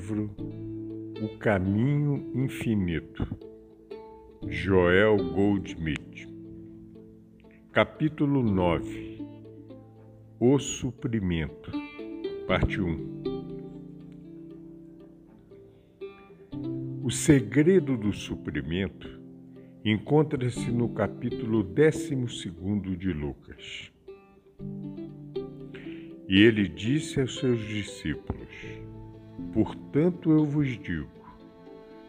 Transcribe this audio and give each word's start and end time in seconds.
Audiolivro 0.00 0.34
O 1.22 1.28
Caminho 1.38 2.32
Infinito, 2.34 3.26
Joel 4.48 5.16
Goldsmith. 5.16 6.26
Capítulo 7.72 8.42
9 8.42 9.18
O 10.40 10.58
Suprimento, 10.58 11.70
Parte 12.46 12.80
1 12.80 13.20
O 17.04 17.10
segredo 17.10 17.96
do 17.96 18.12
suprimento 18.12 19.20
encontra-se 19.84 20.70
no 20.70 20.88
capítulo 20.90 21.62
12 21.62 22.16
de 22.96 23.12
Lucas. 23.12 23.92
E 26.28 26.40
ele 26.42 26.68
disse 26.68 27.20
aos 27.20 27.38
seus 27.38 27.58
discípulos: 27.66 28.48
Portanto, 29.52 30.30
eu 30.30 30.44
vos 30.44 30.68
digo: 30.78 31.08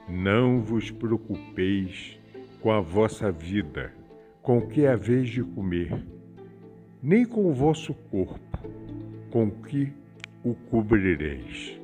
não 0.07 0.61
vos 0.61 0.91
preocupeis 0.91 2.19
com 2.61 2.71
a 2.71 2.79
vossa 2.79 3.31
vida, 3.31 3.93
com 4.41 4.59
o 4.59 4.67
que 4.67 4.85
haveis 4.85 5.29
de 5.29 5.43
comer, 5.43 6.03
nem 7.01 7.25
com 7.25 7.45
o 7.45 7.53
vosso 7.53 7.93
corpo, 8.11 8.59
com 9.31 9.45
o 9.45 9.51
que 9.51 9.91
o 10.43 10.53
cobrireis. 10.53 11.79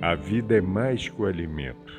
A 0.00 0.14
vida 0.14 0.56
é 0.56 0.60
mais 0.60 1.08
que 1.08 1.20
o 1.20 1.26
alimento, 1.26 1.94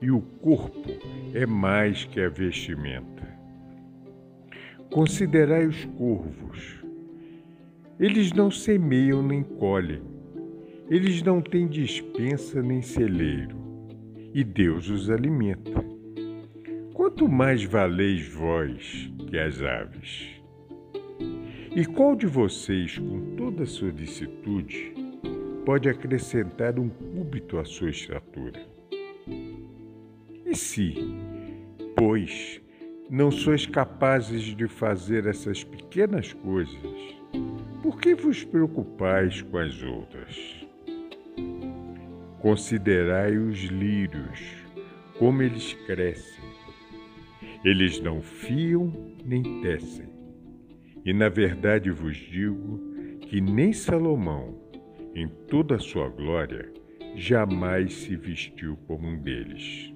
e 0.00 0.10
o 0.10 0.20
corpo 0.20 0.90
é 1.32 1.46
mais 1.46 2.04
que 2.04 2.20
a 2.20 2.28
vestimenta. 2.28 3.26
Considerai 4.90 5.66
os 5.66 5.84
corvos. 5.96 6.84
Eles 7.98 8.32
não 8.32 8.50
semeiam 8.50 9.22
nem 9.22 9.42
colhem, 9.42 10.02
eles 10.88 11.22
não 11.22 11.40
têm 11.40 11.66
dispensa 11.66 12.62
nem 12.62 12.82
celeiro, 12.82 13.56
e 14.34 14.44
Deus 14.44 14.90
os 14.90 15.08
alimenta. 15.08 15.82
Quanto 16.92 17.26
mais 17.26 17.64
valeis 17.64 18.28
vós 18.28 19.10
que 19.26 19.38
as 19.38 19.62
aves? 19.62 20.42
E 21.74 21.86
qual 21.86 22.14
de 22.14 22.26
vocês, 22.26 22.98
com 22.98 23.34
toda 23.34 23.64
solicitude, 23.64 24.94
pode 25.64 25.88
acrescentar 25.88 26.78
um 26.78 26.88
cúbito 26.88 27.58
à 27.58 27.64
sua 27.64 27.88
estatura? 27.90 28.64
E 30.46 30.54
se, 30.54 30.94
pois, 31.96 32.60
não 33.08 33.30
sois 33.30 33.64
capazes 33.64 34.54
de 34.54 34.68
fazer 34.68 35.26
essas 35.26 35.64
pequenas 35.64 36.32
coisas, 36.34 36.76
por 37.82 37.98
que 37.98 38.14
vos 38.14 38.44
preocupais 38.44 39.40
com 39.42 39.58
as 39.58 39.82
outras? 39.82 40.63
Considerai 42.44 43.38
os 43.38 43.58
lírios, 43.64 44.38
como 45.18 45.40
eles 45.40 45.72
crescem. 45.86 46.44
Eles 47.64 47.98
não 48.00 48.20
fiam 48.20 48.92
nem 49.24 49.62
tecem. 49.62 50.10
E 51.06 51.14
na 51.14 51.30
verdade 51.30 51.90
vos 51.90 52.14
digo 52.14 52.78
que 53.22 53.40
nem 53.40 53.72
Salomão, 53.72 54.60
em 55.14 55.26
toda 55.26 55.76
a 55.76 55.78
sua 55.78 56.10
glória, 56.10 56.70
jamais 57.14 57.94
se 57.94 58.14
vestiu 58.14 58.76
como 58.86 59.08
um 59.08 59.18
deles. 59.18 59.90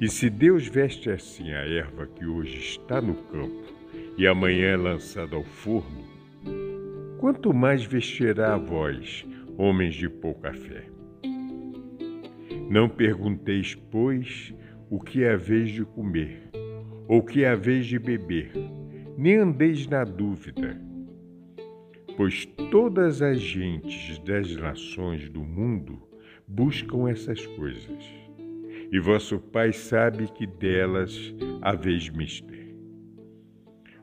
E 0.00 0.08
se 0.08 0.28
Deus 0.28 0.66
veste 0.66 1.10
assim 1.10 1.52
a 1.52 1.64
erva 1.64 2.08
que 2.08 2.26
hoje 2.26 2.58
está 2.58 3.00
no 3.00 3.14
campo 3.14 3.72
e 4.18 4.26
amanhã 4.26 4.72
é 4.72 4.76
lançada 4.76 5.36
ao 5.36 5.44
forno, 5.44 6.04
quanto 7.20 7.54
mais 7.54 7.84
vestirá 7.84 8.54
a 8.54 8.58
vós, 8.58 9.24
homens 9.56 9.94
de 9.94 10.08
pouca 10.08 10.52
fé. 10.52 10.89
Não 12.70 12.88
pergunteis, 12.88 13.74
pois, 13.74 14.54
o 14.88 15.00
que 15.00 15.24
é 15.24 15.32
a 15.32 15.36
vez 15.36 15.70
de 15.70 15.84
comer, 15.84 16.48
ou 17.08 17.18
o 17.18 17.22
que 17.24 17.42
é 17.42 17.48
a 17.48 17.56
vez 17.56 17.84
de 17.84 17.98
beber, 17.98 18.52
nem 19.18 19.38
andeis 19.38 19.88
na 19.88 20.04
dúvida, 20.04 20.80
pois 22.16 22.46
todas 22.70 23.22
as 23.22 23.40
gentes 23.40 24.20
das 24.20 24.54
nações 24.54 25.28
do 25.28 25.40
mundo 25.40 26.00
buscam 26.46 27.08
essas 27.08 27.44
coisas, 27.44 28.04
e 28.92 29.00
vosso 29.00 29.40
Pai 29.40 29.72
sabe 29.72 30.28
que 30.30 30.46
delas 30.46 31.34
haveis 31.60 32.08
mister. 32.08 32.72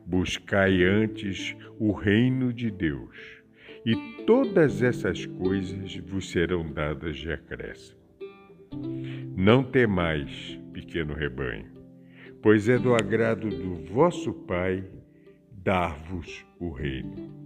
Buscai 0.05 0.83
antes 0.83 1.55
o 1.79 1.93
reino 1.93 2.51
de 2.51 2.69
Deus, 2.69 3.15
e 3.85 3.95
todas 4.25 4.83
essas 4.83 5.25
coisas 5.25 5.95
vos 5.99 6.29
serão 6.29 6.69
dadas 6.69 7.15
de 7.15 7.31
acréscimo. 7.31 7.96
Não 9.35 9.63
temais, 9.63 10.59
pequeno 10.73 11.13
rebanho, 11.13 11.71
pois 12.41 12.67
é 12.67 12.77
do 12.77 12.93
agrado 12.95 13.49
do 13.49 13.75
vosso 13.93 14.33
Pai 14.33 14.83
dar-vos 15.51 16.45
o 16.59 16.71
reino. 16.71 17.37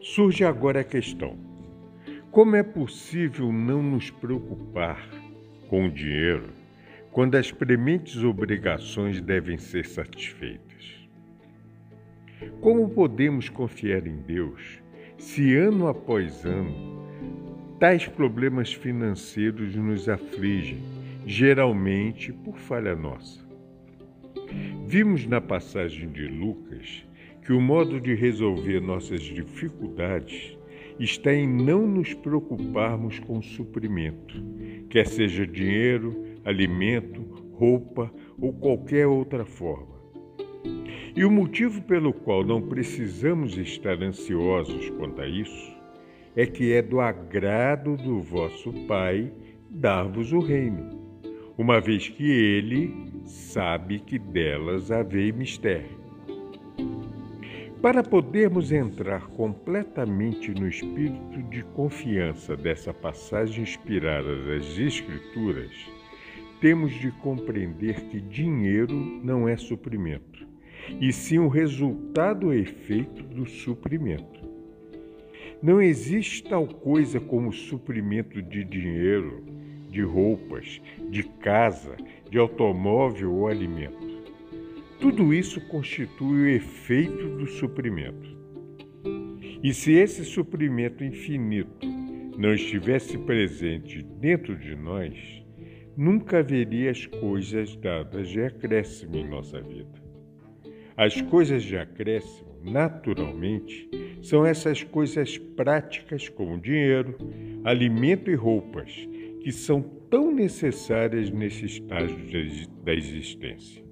Surge 0.00 0.44
agora 0.44 0.80
a 0.80 0.84
questão: 0.84 1.36
como 2.30 2.54
é 2.54 2.62
possível 2.62 3.52
não 3.52 3.82
nos 3.82 4.10
preocupar 4.10 5.08
com 5.68 5.86
o 5.86 5.90
dinheiro 5.90 6.50
quando 7.10 7.34
as 7.34 7.50
prementes 7.50 8.22
obrigações 8.22 9.20
devem 9.20 9.58
ser 9.58 9.86
satisfeitas? 9.86 11.08
Como 12.60 12.90
podemos 12.90 13.48
confiar 13.48 14.06
em 14.06 14.18
Deus 14.18 14.80
se 15.18 15.56
ano 15.56 15.88
após 15.88 16.44
ano 16.44 16.95
Tais 17.78 18.08
problemas 18.08 18.72
financeiros 18.72 19.76
nos 19.76 20.08
afligem, 20.08 20.78
geralmente 21.26 22.32
por 22.32 22.56
falha 22.56 22.96
nossa. 22.96 23.46
Vimos 24.86 25.26
na 25.26 25.42
passagem 25.42 26.08
de 26.08 26.26
Lucas 26.26 27.06
que 27.44 27.52
o 27.52 27.60
modo 27.60 28.00
de 28.00 28.14
resolver 28.14 28.80
nossas 28.80 29.20
dificuldades 29.20 30.56
está 30.98 31.34
em 31.34 31.46
não 31.46 31.86
nos 31.86 32.14
preocuparmos 32.14 33.18
com 33.18 33.42
suprimento, 33.42 34.42
quer 34.88 35.06
seja 35.06 35.46
dinheiro, 35.46 36.38
alimento, 36.46 37.20
roupa 37.52 38.10
ou 38.40 38.54
qualquer 38.54 39.06
outra 39.06 39.44
forma. 39.44 39.96
E 41.14 41.22
o 41.26 41.30
motivo 41.30 41.82
pelo 41.82 42.14
qual 42.14 42.42
não 42.42 42.62
precisamos 42.62 43.58
estar 43.58 44.02
ansiosos 44.02 44.88
quanto 44.90 45.20
a 45.20 45.28
isso 45.28 45.75
é 46.36 46.44
que 46.44 46.74
é 46.74 46.82
do 46.82 47.00
agrado 47.00 47.96
do 47.96 48.20
vosso 48.20 48.70
Pai 48.86 49.32
dar-vos 49.70 50.32
o 50.34 50.38
reino, 50.38 50.90
uma 51.56 51.80
vez 51.80 52.10
que 52.10 52.30
ele 52.30 53.10
sabe 53.24 54.00
que 54.00 54.18
delas 54.18 54.90
haveis 54.90 55.34
mistério. 55.34 55.96
Para 57.80 58.02
podermos 58.02 58.70
entrar 58.70 59.28
completamente 59.28 60.50
no 60.50 60.68
espírito 60.68 61.42
de 61.48 61.62
confiança 61.62 62.54
dessa 62.54 62.92
passagem 62.92 63.62
inspirada 63.62 64.44
das 64.44 64.78
Escrituras, 64.78 65.70
temos 66.60 66.92
de 66.92 67.10
compreender 67.12 68.08
que 68.08 68.20
dinheiro 68.20 68.94
não 68.94 69.48
é 69.48 69.56
suprimento, 69.56 70.46
e 71.00 71.12
sim 71.12 71.38
o 71.38 71.48
resultado 71.48 72.48
ou 72.48 72.54
efeito 72.54 73.22
do 73.22 73.46
suprimento. 73.46 74.45
Não 75.62 75.80
existe 75.80 76.44
tal 76.44 76.66
coisa 76.66 77.18
como 77.18 77.52
suprimento 77.52 78.42
de 78.42 78.62
dinheiro, 78.62 79.42
de 79.88 80.02
roupas, 80.02 80.80
de 81.10 81.22
casa, 81.22 81.96
de 82.30 82.38
automóvel 82.38 83.32
ou 83.32 83.48
alimento. 83.48 84.06
Tudo 85.00 85.32
isso 85.32 85.60
constitui 85.68 86.42
o 86.42 86.48
efeito 86.48 87.36
do 87.36 87.46
suprimento. 87.46 88.36
E 89.62 89.72
se 89.72 89.92
esse 89.92 90.24
suprimento 90.24 91.02
infinito 91.02 91.86
não 92.38 92.52
estivesse 92.52 93.16
presente 93.18 94.02
dentro 94.02 94.56
de 94.56 94.74
nós, 94.76 95.14
nunca 95.96 96.40
haveria 96.40 96.90
as 96.90 97.06
coisas 97.06 97.74
dadas 97.76 98.28
de 98.28 98.42
acréscimo 98.42 99.16
em 99.16 99.28
nossa 99.28 99.60
vida. 99.60 100.02
As 100.96 101.20
coisas 101.22 101.62
de 101.62 101.76
acréscimo, 101.76 102.55
naturalmente, 102.66 103.88
são 104.22 104.44
essas 104.44 104.82
coisas 104.82 105.38
práticas 105.38 106.28
como 106.28 106.58
dinheiro, 106.58 107.16
alimento 107.64 108.30
e 108.30 108.34
roupas, 108.34 108.92
que 109.40 109.52
são 109.52 109.80
tão 110.10 110.34
necessárias 110.34 111.30
nesse 111.30 111.64
estágio 111.64 112.18
da 112.84 112.92
existência. 112.92 113.84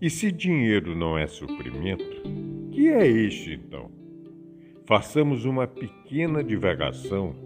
E 0.00 0.08
se 0.08 0.32
dinheiro 0.32 0.96
não 0.96 1.18
é 1.18 1.26
suprimento, 1.26 2.22
que 2.72 2.88
é 2.88 3.06
este 3.06 3.52
então? 3.52 3.90
Façamos 4.86 5.44
uma 5.44 5.66
pequena 5.66 6.42
divagação 6.42 7.36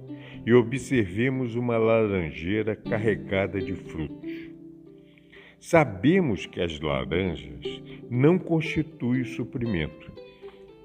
e 0.46 0.52
observemos 0.52 1.56
uma 1.56 1.76
laranjeira 1.76 2.76
carregada 2.76 3.60
de 3.60 3.74
frutos. 3.74 4.23
Sabemos 5.66 6.44
que 6.44 6.60
as 6.60 6.78
laranjas 6.78 7.82
não 8.10 8.38
constituem 8.38 9.24
suprimento, 9.24 10.12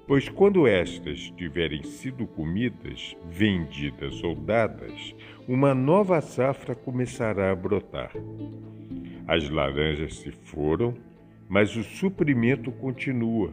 pois 0.06 0.26
quando 0.30 0.66
estas 0.66 1.30
tiverem 1.32 1.82
sido 1.82 2.26
comidas, 2.26 3.14
vendidas 3.28 4.24
ou 4.24 4.34
dadas, 4.34 5.14
uma 5.46 5.74
nova 5.74 6.22
safra 6.22 6.74
começará 6.74 7.50
a 7.50 7.54
brotar. 7.54 8.10
As 9.28 9.50
laranjas 9.50 10.16
se 10.16 10.30
foram, 10.30 10.94
mas 11.46 11.76
o 11.76 11.84
suprimento 11.84 12.72
continua, 12.72 13.52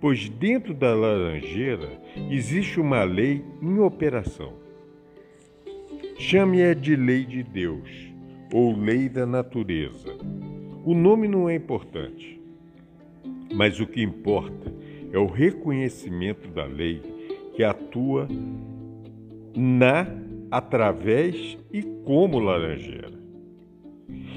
pois 0.00 0.28
dentro 0.28 0.74
da 0.74 0.92
laranjeira 0.92 2.02
existe 2.28 2.80
uma 2.80 3.04
lei 3.04 3.44
em 3.62 3.78
operação. 3.78 4.54
Chame-a 6.18 6.74
de 6.74 6.96
lei 6.96 7.24
de 7.24 7.44
Deus 7.44 8.12
ou 8.52 8.76
lei 8.76 9.08
da 9.08 9.24
natureza. 9.24 10.18
O 10.86 10.92
nome 10.92 11.26
não 11.26 11.48
é 11.48 11.54
importante, 11.54 12.38
mas 13.54 13.80
o 13.80 13.86
que 13.86 14.02
importa 14.02 14.70
é 15.10 15.18
o 15.18 15.24
reconhecimento 15.24 16.46
da 16.48 16.66
lei 16.66 17.00
que 17.54 17.64
atua 17.64 18.28
na, 19.56 20.06
através 20.50 21.56
e 21.72 21.82
como 22.04 22.38
laranjeira. 22.38 23.14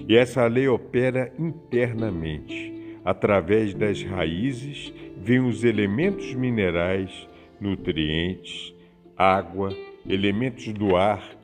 E 0.08 0.16
essa 0.16 0.48
lei 0.48 0.70
opera 0.70 1.34
internamente. 1.38 2.74
Através 3.04 3.74
das 3.74 4.02
raízes 4.02 4.94
vêm 5.18 5.42
os 5.42 5.66
elementos 5.66 6.34
minerais, 6.34 7.28
nutrientes, 7.60 8.74
água, 9.18 9.76
elementos 10.08 10.72
do 10.72 10.96
ar 10.96 11.38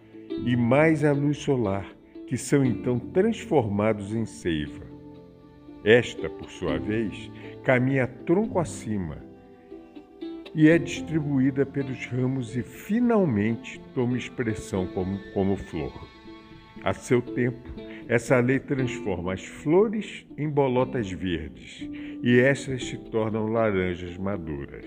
e 0.45 0.55
mais 0.55 1.03
a 1.03 1.11
luz 1.11 1.39
solar, 1.39 1.93
que 2.25 2.37
são 2.37 2.63
então 2.63 2.97
transformados 2.97 4.15
em 4.15 4.25
seiva. 4.25 4.92
Esta, 5.83 6.29
por 6.29 6.49
sua 6.49 6.77
vez, 6.77 7.29
caminha 7.63 8.07
tronco 8.07 8.59
acima 8.59 9.17
e 10.55 10.69
é 10.69 10.77
distribuída 10.77 11.65
pelos 11.65 12.05
ramos 12.05 12.55
e 12.55 12.61
finalmente 12.61 13.81
toma 13.93 14.17
expressão 14.17 14.85
como, 14.87 15.19
como 15.33 15.57
flor. 15.57 16.07
A 16.83 16.93
seu 16.93 17.21
tempo, 17.21 17.69
essa 18.07 18.39
lei 18.39 18.59
transforma 18.59 19.33
as 19.33 19.45
flores 19.45 20.25
em 20.37 20.49
bolotas 20.49 21.09
verdes 21.11 21.89
e 22.21 22.39
estas 22.39 22.85
se 22.85 22.97
tornam 22.97 23.47
laranjas 23.47 24.17
maduras. 24.17 24.85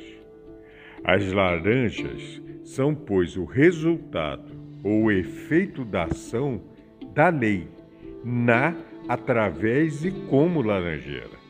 As 1.02 1.32
laranjas 1.32 2.42
são, 2.64 2.94
pois, 2.94 3.36
o 3.36 3.44
resultado 3.44 4.52
ou 4.84 5.04
o 5.04 5.10
efeito 5.10 5.84
da 5.84 6.04
ação 6.04 6.60
da 7.14 7.28
lei 7.28 7.68
na 8.24 8.74
através 9.08 10.04
e 10.04 10.10
como 10.10 10.62
laranjeira. 10.62 11.46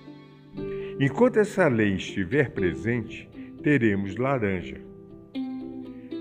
Enquanto 0.99 1.39
essa 1.39 1.69
lei 1.69 1.95
estiver 1.95 2.51
presente, 2.51 3.29
teremos 3.63 4.17
laranja. 4.17 4.81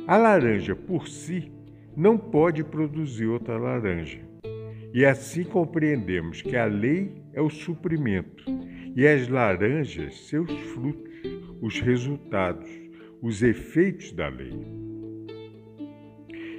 A 0.08 0.18
laranja 0.18 0.76
por 0.76 1.08
si 1.08 1.52
não 1.96 2.18
pode 2.18 2.64
produzir 2.64 3.28
outra 3.28 3.58
laranja. 3.58 4.20
E 4.94 5.06
assim 5.06 5.44
compreendemos 5.44 6.42
que 6.42 6.56
a 6.56 6.66
lei 6.66 7.12
é 7.34 7.42
o 7.42 7.50
suprimento 7.50 8.46
e 8.96 9.06
as 9.06 9.28
laranjas 9.28 10.28
seus 10.28 10.52
frutos, 10.52 11.12
os 11.62 11.80
resultados, 11.82 12.70
os 13.22 13.42
efeitos 13.44 14.12
da 14.12 14.30
lei. 14.30 14.54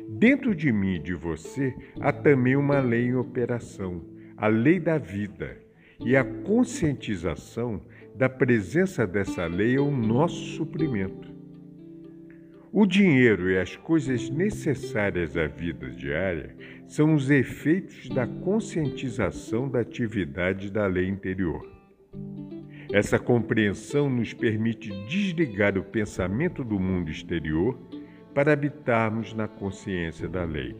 Dentro 0.08 0.54
de 0.54 0.72
mim 0.72 0.96
e 0.96 0.98
de 0.98 1.14
você 1.14 1.74
há 2.00 2.12
também 2.12 2.56
uma 2.56 2.80
lei 2.80 3.06
em 3.06 3.14
operação 3.14 4.02
a 4.36 4.48
lei 4.48 4.78
da 4.78 4.98
vida 4.98 5.56
e 6.00 6.14
a 6.14 6.22
conscientização 6.22 7.80
da 8.14 8.28
presença 8.28 9.06
dessa 9.06 9.46
lei 9.46 9.76
é 9.76 9.80
o 9.80 9.90
nosso 9.90 10.56
suprimento. 10.56 11.34
O 12.70 12.84
dinheiro 12.84 13.50
e 13.50 13.58
as 13.58 13.74
coisas 13.76 14.28
necessárias 14.28 15.36
à 15.36 15.46
vida 15.46 15.88
diária 15.90 16.54
são 16.86 17.14
os 17.14 17.30
efeitos 17.30 18.10
da 18.10 18.26
conscientização 18.26 19.68
da 19.68 19.80
atividade 19.80 20.70
da 20.70 20.86
lei 20.86 21.08
interior. 21.08 21.66
Essa 22.92 23.18
compreensão 23.18 24.10
nos 24.10 24.34
permite 24.34 24.90
desligar 25.06 25.78
o 25.78 25.84
pensamento 25.84 26.62
do 26.62 26.78
mundo 26.78 27.10
exterior 27.10 27.78
para 28.34 28.52
habitarmos 28.52 29.32
na 29.32 29.48
consciência 29.48 30.28
da 30.28 30.44
lei. 30.44 30.76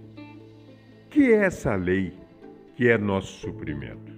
Que 1.09 1.33
é 1.33 1.47
essa 1.47 1.75
lei 1.75 2.13
que 2.77 2.89
é 2.89 2.99
nosso 2.99 3.41
suprimento. 3.41 4.13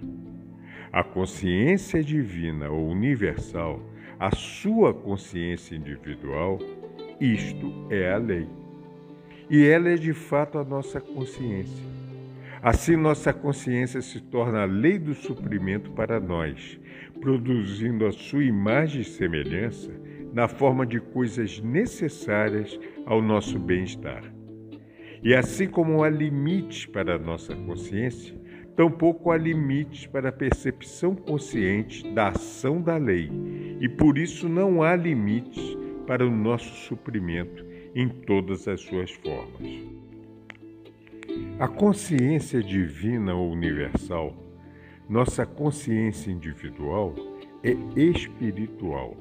A 0.91 1.03
consciência 1.03 2.03
divina 2.03 2.69
ou 2.69 2.89
universal, 2.89 3.81
a 4.19 4.35
sua 4.35 4.93
consciência 4.93 5.75
individual, 5.75 6.59
isto 7.21 7.87
é 7.89 8.11
a 8.11 8.17
lei. 8.17 8.47
E 9.49 9.65
ela 9.65 9.89
é 9.89 9.95
de 9.95 10.13
fato 10.13 10.59
a 10.59 10.63
nossa 10.63 10.99
consciência. 10.99 11.87
Assim, 12.61 12.97
nossa 12.97 13.31
consciência 13.31 14.01
se 14.01 14.19
torna 14.19 14.63
a 14.63 14.65
lei 14.65 14.99
do 14.99 15.13
suprimento 15.13 15.91
para 15.91 16.19
nós, 16.19 16.77
produzindo 17.21 18.05
a 18.05 18.11
sua 18.11 18.43
imagem 18.43 19.01
e 19.01 19.05
semelhança 19.05 19.91
na 20.33 20.49
forma 20.49 20.85
de 20.85 20.99
coisas 20.99 21.61
necessárias 21.61 22.77
ao 23.05 23.21
nosso 23.21 23.57
bem-estar. 23.57 24.23
E 25.23 25.33
assim 25.33 25.67
como 25.67 26.03
há 26.03 26.09
limites 26.09 26.85
para 26.85 27.15
a 27.15 27.19
nossa 27.19 27.55
consciência, 27.55 28.38
Tampouco 28.79 29.29
há 29.29 29.35
limites 29.35 30.05
para 30.05 30.29
a 30.29 30.31
percepção 30.31 31.13
consciente 31.13 32.09
da 32.13 32.29
ação 32.29 32.81
da 32.81 32.95
lei, 32.95 33.29
e 33.81 33.89
por 33.89 34.17
isso 34.17 34.47
não 34.47 34.81
há 34.81 34.95
limites 34.95 35.77
para 36.07 36.25
o 36.25 36.31
nosso 36.31 36.87
suprimento 36.87 37.65
em 37.93 38.07
todas 38.07 38.69
as 38.69 38.79
suas 38.79 39.11
formas. 39.11 39.83
A 41.59 41.67
consciência 41.67 42.63
divina 42.63 43.35
ou 43.35 43.51
universal, 43.51 44.33
nossa 45.09 45.45
consciência 45.45 46.31
individual, 46.31 47.13
é 47.61 47.75
espiritual. 47.99 49.13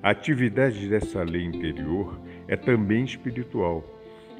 A 0.00 0.10
atividade 0.10 0.88
dessa 0.88 1.24
lei 1.24 1.42
interior 1.42 2.16
é 2.46 2.56
também 2.56 3.02
espiritual 3.02 3.82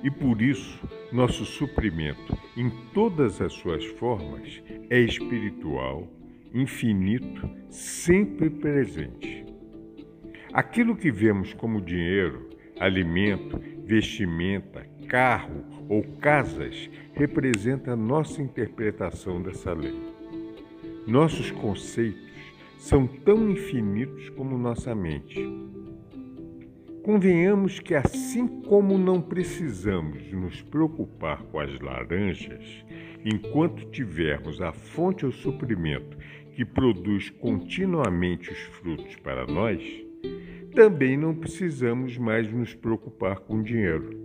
e 0.03 0.11
por 0.11 0.43
isso, 0.43 0.81
nosso 1.13 1.45
suprimento, 1.45 2.37
em 2.57 2.71
todas 2.93 3.41
as 3.41 3.53
suas 3.53 3.85
formas, 3.85 4.63
é 4.91 4.99
espiritual, 4.99 6.09
infinito, 6.53 7.49
sempre 7.71 8.51
presente. 8.51 9.45
Aquilo 10.53 10.97
que 10.97 11.11
vemos 11.11 11.55
como 11.55 11.81
dinheiro, 11.81 12.51
alimento, 12.79 13.59
vestimenta, 13.85 14.87
carro 15.09 15.65
ou 15.89 16.03
casas 16.19 16.91
representa 17.15 17.95
nossa 17.95 18.43
interpretação 18.43 19.41
dessa 19.41 19.73
lei. 19.73 19.95
Nossos 21.07 21.51
conceitos 21.51 22.33
são 22.79 23.07
tão 23.07 23.51
infinitos 23.51 24.29
como 24.31 24.59
nossa 24.59 24.95
mente. 24.95 25.41
Convenhamos 27.03 27.81
que, 27.81 27.97
assim 27.97 28.47
como 28.47 28.97
não 28.97 29.21
precisamos 29.21 30.31
nos 30.33 30.63
preocupar 30.63 31.43
com 31.43 31.59
as 31.59 31.81
laranjas, 31.81 32.85
enquanto 33.25 33.91
tivermos 33.91 34.61
a 34.61 34.73
fonte 34.73 35.27
ou 35.27 35.33
suprimento 35.33 36.17
que 36.53 36.65
produz 36.65 37.29
continuamente 37.29 38.53
os 38.53 38.59
frutos 38.59 39.17
para 39.17 39.45
nós, 39.47 39.83
também 40.77 41.17
não 41.17 41.35
precisamos 41.35 42.17
mais 42.17 42.51
nos 42.53 42.73
preocupar 42.73 43.41
com 43.41 43.57
o 43.57 43.63
dinheiro. 43.65 44.25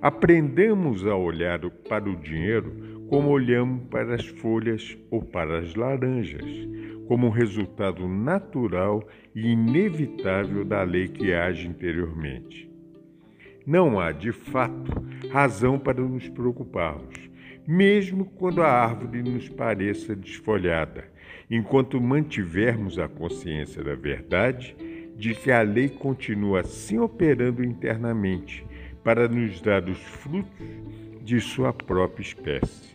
Aprendemos 0.00 1.06
a 1.06 1.14
olhar 1.14 1.60
para 1.86 2.08
o 2.08 2.16
dinheiro 2.16 3.06
como 3.10 3.28
olhamos 3.28 3.84
para 3.90 4.14
as 4.14 4.26
folhas 4.26 4.96
ou 5.10 5.22
para 5.22 5.58
as 5.58 5.74
laranjas, 5.74 6.44
como 7.06 7.26
um 7.26 7.30
resultado 7.30 8.08
natural 8.08 9.06
e 9.34 9.48
inevitável 9.48 10.64
da 10.64 10.82
lei 10.82 11.08
que 11.08 11.32
age 11.32 11.66
interiormente. 11.66 12.70
Não 13.66 13.98
há, 13.98 14.12
de 14.12 14.32
fato, 14.32 14.92
razão 15.30 15.78
para 15.78 16.00
nos 16.00 16.28
preocuparmos, 16.28 17.30
mesmo 17.66 18.26
quando 18.26 18.62
a 18.62 18.68
árvore 18.68 19.22
nos 19.22 19.48
pareça 19.48 20.14
desfolhada, 20.14 21.04
enquanto 21.50 22.00
mantivermos 22.00 22.98
a 22.98 23.08
consciência 23.08 23.82
da 23.82 23.94
verdade 23.94 24.76
de 25.16 25.34
que 25.34 25.50
a 25.50 25.62
lei 25.62 25.88
continua 25.88 26.60
assim 26.60 26.98
operando 26.98 27.64
internamente 27.64 28.66
para 29.02 29.28
nos 29.28 29.60
dar 29.60 29.88
os 29.88 29.98
frutos 29.98 30.66
de 31.22 31.40
sua 31.40 31.72
própria 31.72 32.22
espécie. 32.22 32.94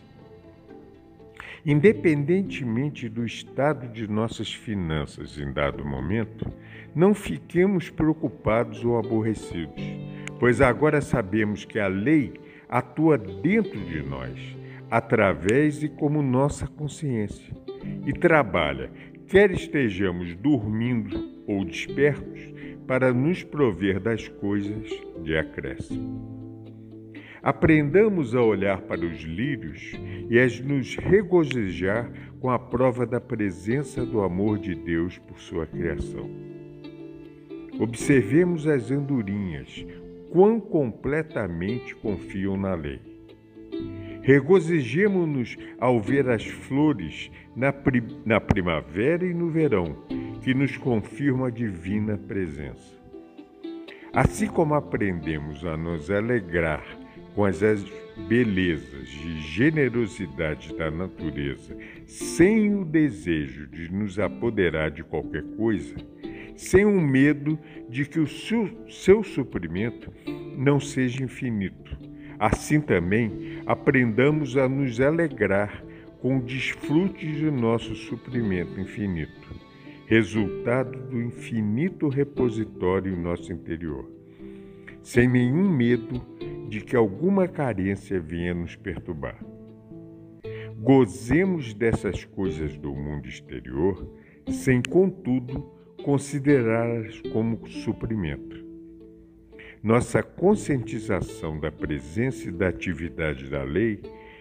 Independentemente 1.64 3.08
do 3.08 3.24
estado 3.24 3.86
de 3.88 4.08
nossas 4.08 4.52
finanças 4.52 5.38
em 5.38 5.52
dado 5.52 5.84
momento, 5.84 6.50
não 6.94 7.12
fiquemos 7.12 7.90
preocupados 7.90 8.82
ou 8.82 8.98
aborrecidos, 8.98 9.82
pois 10.38 10.62
agora 10.62 11.02
sabemos 11.02 11.66
que 11.66 11.78
a 11.78 11.86
lei 11.86 12.32
atua 12.66 13.18
dentro 13.18 13.78
de 13.78 14.02
nós, 14.02 14.56
através 14.90 15.82
e 15.82 15.88
como 15.88 16.22
nossa 16.22 16.66
consciência, 16.66 17.54
e 18.06 18.12
trabalha, 18.12 18.90
quer 19.26 19.50
estejamos 19.50 20.34
dormindo 20.36 21.42
ou 21.46 21.64
despertos, 21.64 22.40
para 22.86 23.12
nos 23.12 23.44
prover 23.44 24.00
das 24.00 24.26
coisas 24.26 24.88
de 25.22 25.36
acréscimo. 25.36 26.39
Aprendamos 27.42 28.34
a 28.34 28.42
olhar 28.42 28.82
para 28.82 29.00
os 29.00 29.22
lírios 29.22 29.92
e 30.28 30.38
a 30.38 30.46
nos 30.62 30.94
regozijar 30.96 32.10
com 32.38 32.50
a 32.50 32.58
prova 32.58 33.06
da 33.06 33.20
presença 33.20 34.04
do 34.04 34.20
amor 34.20 34.58
de 34.58 34.74
Deus 34.74 35.16
por 35.18 35.40
sua 35.40 35.66
criação. 35.66 36.28
Observemos 37.78 38.66
as 38.66 38.90
andorinhas, 38.90 39.86
quão 40.30 40.60
completamente 40.60 41.94
confiam 41.96 42.58
na 42.58 42.74
lei. 42.74 43.00
Regozijemo-nos 44.20 45.56
ao 45.78 45.98
ver 45.98 46.28
as 46.28 46.44
flores 46.46 47.30
na, 47.56 47.72
na 48.26 48.38
primavera 48.38 49.24
e 49.24 49.32
no 49.32 49.48
verão, 49.48 49.96
que 50.42 50.52
nos 50.52 50.76
confirmam 50.76 51.46
a 51.46 51.50
divina 51.50 52.18
presença. 52.18 53.00
Assim 54.12 54.46
como 54.46 54.74
aprendemos 54.74 55.64
a 55.64 55.74
nos 55.74 56.10
alegrar 56.10 56.99
com 57.34 57.44
as 57.44 57.60
belezas 58.28 59.08
e 59.08 59.40
generosidade 59.40 60.74
da 60.76 60.90
natureza, 60.90 61.76
sem 62.06 62.74
o 62.74 62.84
desejo 62.84 63.66
de 63.66 63.92
nos 63.92 64.18
apoderar 64.18 64.90
de 64.90 65.02
qualquer 65.02 65.42
coisa, 65.56 65.94
sem 66.56 66.84
o 66.84 67.00
medo 67.00 67.58
de 67.88 68.04
que 68.04 68.20
o 68.20 68.26
seu, 68.26 68.68
seu 68.88 69.22
suprimento 69.22 70.12
não 70.56 70.78
seja 70.78 71.22
infinito. 71.22 71.96
Assim 72.38 72.80
também 72.80 73.60
aprendamos 73.66 74.56
a 74.56 74.68
nos 74.68 75.00
alegrar 75.00 75.84
com 76.20 76.38
o 76.38 76.42
desfrute 76.42 77.26
de 77.26 77.50
nosso 77.50 77.94
suprimento 77.94 78.78
infinito, 78.78 79.54
resultado 80.06 80.98
do 81.08 81.20
infinito 81.20 82.08
repositório 82.08 83.12
em 83.12 83.16
nosso 83.16 83.52
interior, 83.52 84.06
sem 85.02 85.28
nenhum 85.28 85.68
medo 85.68 86.20
de 86.68 86.80
que 86.80 86.94
alguma 86.94 87.48
carência 87.48 88.20
venha 88.20 88.54
nos 88.54 88.76
perturbar. 88.76 89.38
Gozemos 90.78 91.74
dessas 91.74 92.24
coisas 92.24 92.76
do 92.78 92.94
mundo 92.94 93.28
exterior, 93.28 94.08
sem, 94.48 94.80
contudo, 94.80 95.70
considerá-las 96.02 97.20
como 97.32 97.68
suprimento. 97.68 98.64
Nossa 99.82 100.22
conscientização 100.22 101.58
da 101.58 101.70
presença 101.70 102.48
e 102.48 102.52
da 102.52 102.68
atividade 102.68 103.48
da 103.48 103.62
lei 103.62 104.00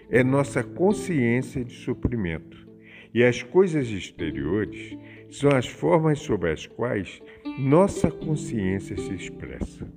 é 0.10 0.24
nossa 0.24 0.64
consciência 0.64 1.64
de 1.64 1.74
suprimento, 1.74 2.68
e 3.14 3.24
as 3.24 3.42
coisas 3.44 3.88
exteriores 3.90 4.98
são 5.30 5.52
as 5.52 5.68
formas 5.68 6.20
sobre 6.20 6.52
as 6.52 6.66
quais 6.66 7.22
nossa 7.58 8.10
consciência 8.10 8.98
se 8.98 9.14
expressa. 9.14 9.88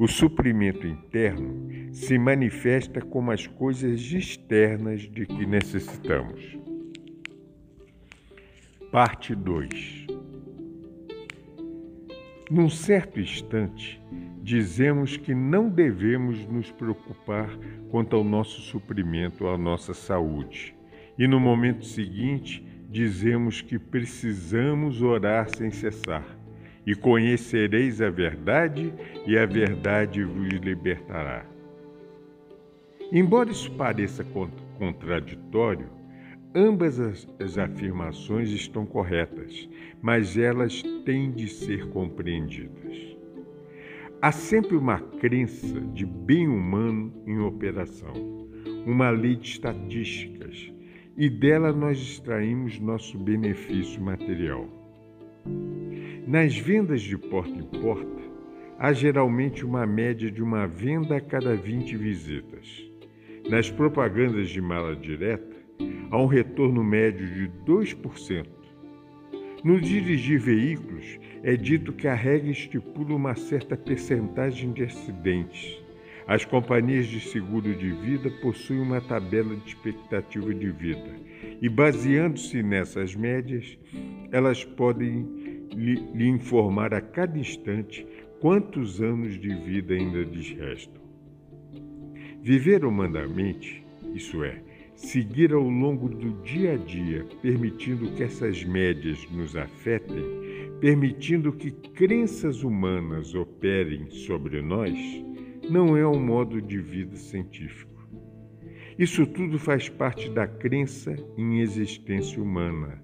O 0.00 0.08
suprimento 0.08 0.86
interno 0.86 1.92
se 1.92 2.18
manifesta 2.18 3.02
como 3.02 3.30
as 3.32 3.46
coisas 3.46 4.00
externas 4.00 5.02
de 5.02 5.26
que 5.26 5.44
necessitamos. 5.44 6.56
Parte 8.90 9.34
2 9.34 10.06
Num 12.50 12.70
certo 12.70 13.20
instante, 13.20 14.02
dizemos 14.42 15.18
que 15.18 15.34
não 15.34 15.68
devemos 15.68 16.46
nos 16.46 16.70
preocupar 16.70 17.50
quanto 17.90 18.16
ao 18.16 18.24
nosso 18.24 18.62
suprimento, 18.62 19.48
à 19.48 19.58
nossa 19.58 19.92
saúde. 19.92 20.74
E 21.18 21.28
no 21.28 21.38
momento 21.38 21.84
seguinte, 21.84 22.66
dizemos 22.88 23.60
que 23.60 23.78
precisamos 23.78 25.02
orar 25.02 25.54
sem 25.54 25.70
cessar 25.70 26.39
e 26.86 26.94
conhecereis 26.94 28.00
a 28.00 28.10
verdade, 28.10 28.92
e 29.26 29.36
a 29.36 29.46
verdade 29.46 30.24
vos 30.24 30.48
libertará. 30.48 31.44
Embora 33.12 33.50
isso 33.50 33.70
pareça 33.72 34.24
contraditório, 34.78 35.88
ambas 36.54 36.98
as, 37.00 37.58
afirmações 37.58 38.50
estão 38.50 38.86
corretas, 38.86 39.68
mas 40.00 40.36
elas 40.38 40.82
têm 41.04 41.30
de 41.30 41.48
ser 41.48 41.88
compreendidas. 41.90 43.16
Há 44.22 44.32
sempre 44.32 44.76
uma 44.76 45.00
crença 45.00 45.80
de 45.80 46.04
bem 46.04 46.46
humano 46.46 47.12
em 47.26 47.38
operação, 47.38 48.12
uma 48.86 49.10
lei 49.10 49.36
de 49.36 49.48
estatísticas, 49.48 50.72
e 51.16 51.28
dela 51.28 51.72
nós 51.72 51.98
extraímos 51.98 52.78
nosso 52.78 53.18
benefício 53.18 54.00
material. 54.00 54.79
Nas 56.26 56.56
vendas 56.56 57.02
de 57.02 57.18
porta 57.18 57.50
em 57.50 57.80
porta, 57.80 58.22
há 58.78 58.92
geralmente 58.92 59.64
uma 59.64 59.86
média 59.86 60.30
de 60.30 60.42
uma 60.42 60.66
venda 60.66 61.16
a 61.16 61.20
cada 61.20 61.56
20 61.56 61.96
visitas. 61.96 62.88
Nas 63.48 63.70
propagandas 63.70 64.48
de 64.48 64.60
mala 64.60 64.94
direta, 64.94 65.56
há 66.10 66.20
um 66.20 66.26
retorno 66.26 66.84
médio 66.84 67.26
de 67.26 67.50
2%. 67.64 68.46
No 69.64 69.80
dirigir 69.80 70.38
veículos, 70.38 71.18
é 71.42 71.56
dito 71.56 71.92
que 71.92 72.06
a 72.06 72.14
regra 72.14 72.50
estipula 72.50 73.14
uma 73.14 73.34
certa 73.34 73.76
percentagem 73.76 74.72
de 74.72 74.84
acidentes. 74.84 75.79
As 76.30 76.44
companhias 76.44 77.08
de 77.08 77.18
seguro 77.18 77.74
de 77.74 77.90
vida 77.90 78.30
possuem 78.40 78.78
uma 78.78 79.00
tabela 79.00 79.56
de 79.56 79.70
expectativa 79.70 80.54
de 80.54 80.70
vida 80.70 81.16
e, 81.60 81.68
baseando-se 81.68 82.62
nessas 82.62 83.16
médias, 83.16 83.76
elas 84.30 84.62
podem 84.62 85.26
lhe, 85.74 86.28
informar 86.28 86.94
a 86.94 87.00
cada 87.00 87.36
instante 87.36 88.06
quantos 88.38 89.02
anos 89.02 89.40
de 89.40 89.52
vida 89.56 89.92
ainda 89.92 90.22
lhes 90.22 90.52
restam. 90.52 91.02
Viver 92.40 92.84
humanamente, 92.84 93.84
isso 94.14 94.44
é, 94.44 94.62
seguir 94.94 95.52
ao 95.52 95.68
longo 95.68 96.08
do 96.08 96.44
dia 96.44 96.74
a 96.74 96.76
dia, 96.76 97.26
permitindo 97.42 98.08
que 98.12 98.22
essas 98.22 98.62
médias 98.62 99.18
nos 99.32 99.56
afetem, 99.56 100.22
permitindo 100.78 101.52
que 101.52 101.72
crenças 101.72 102.62
humanas 102.62 103.34
operem 103.34 104.08
sobre 104.10 104.62
nós, 104.62 104.96
não 105.68 105.96
é 105.96 106.06
um 106.06 106.18
modo 106.18 106.60
de 106.60 106.78
vida 106.78 107.16
científico. 107.16 107.90
Isso 108.98 109.26
tudo 109.26 109.58
faz 109.58 109.88
parte 109.88 110.28
da 110.30 110.46
crença 110.46 111.14
em 111.36 111.60
existência 111.60 112.42
humana 112.42 113.02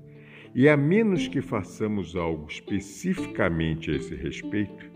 e 0.55 0.71
a 0.71 0.77
menos 0.77 1.29
que 1.29 1.43
façamos 1.43 2.17
algo 2.17 2.47
especificamente 2.51 3.91
a 3.91 3.95
esse 3.95 4.15
respeito, 4.15 4.91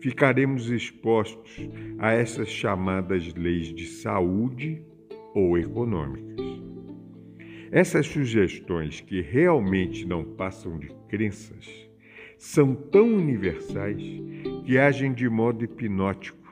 ficaremos 0.00 0.70
expostos 0.70 1.68
a 1.98 2.12
essas 2.12 2.48
chamadas 2.48 3.34
leis 3.34 3.74
de 3.74 3.86
saúde 3.86 4.80
ou 5.34 5.58
econômicas. 5.58 6.44
Essas 7.72 8.06
sugestões 8.06 9.00
que 9.00 9.20
realmente 9.20 10.06
não 10.06 10.22
passam 10.22 10.78
de 10.78 10.88
crenças 11.08 11.66
são 12.38 12.72
tão 12.72 13.16
universais 13.16 14.00
que 14.64 14.78
agem 14.78 15.12
de 15.12 15.28
modo 15.28 15.64
hipnótico 15.64 16.43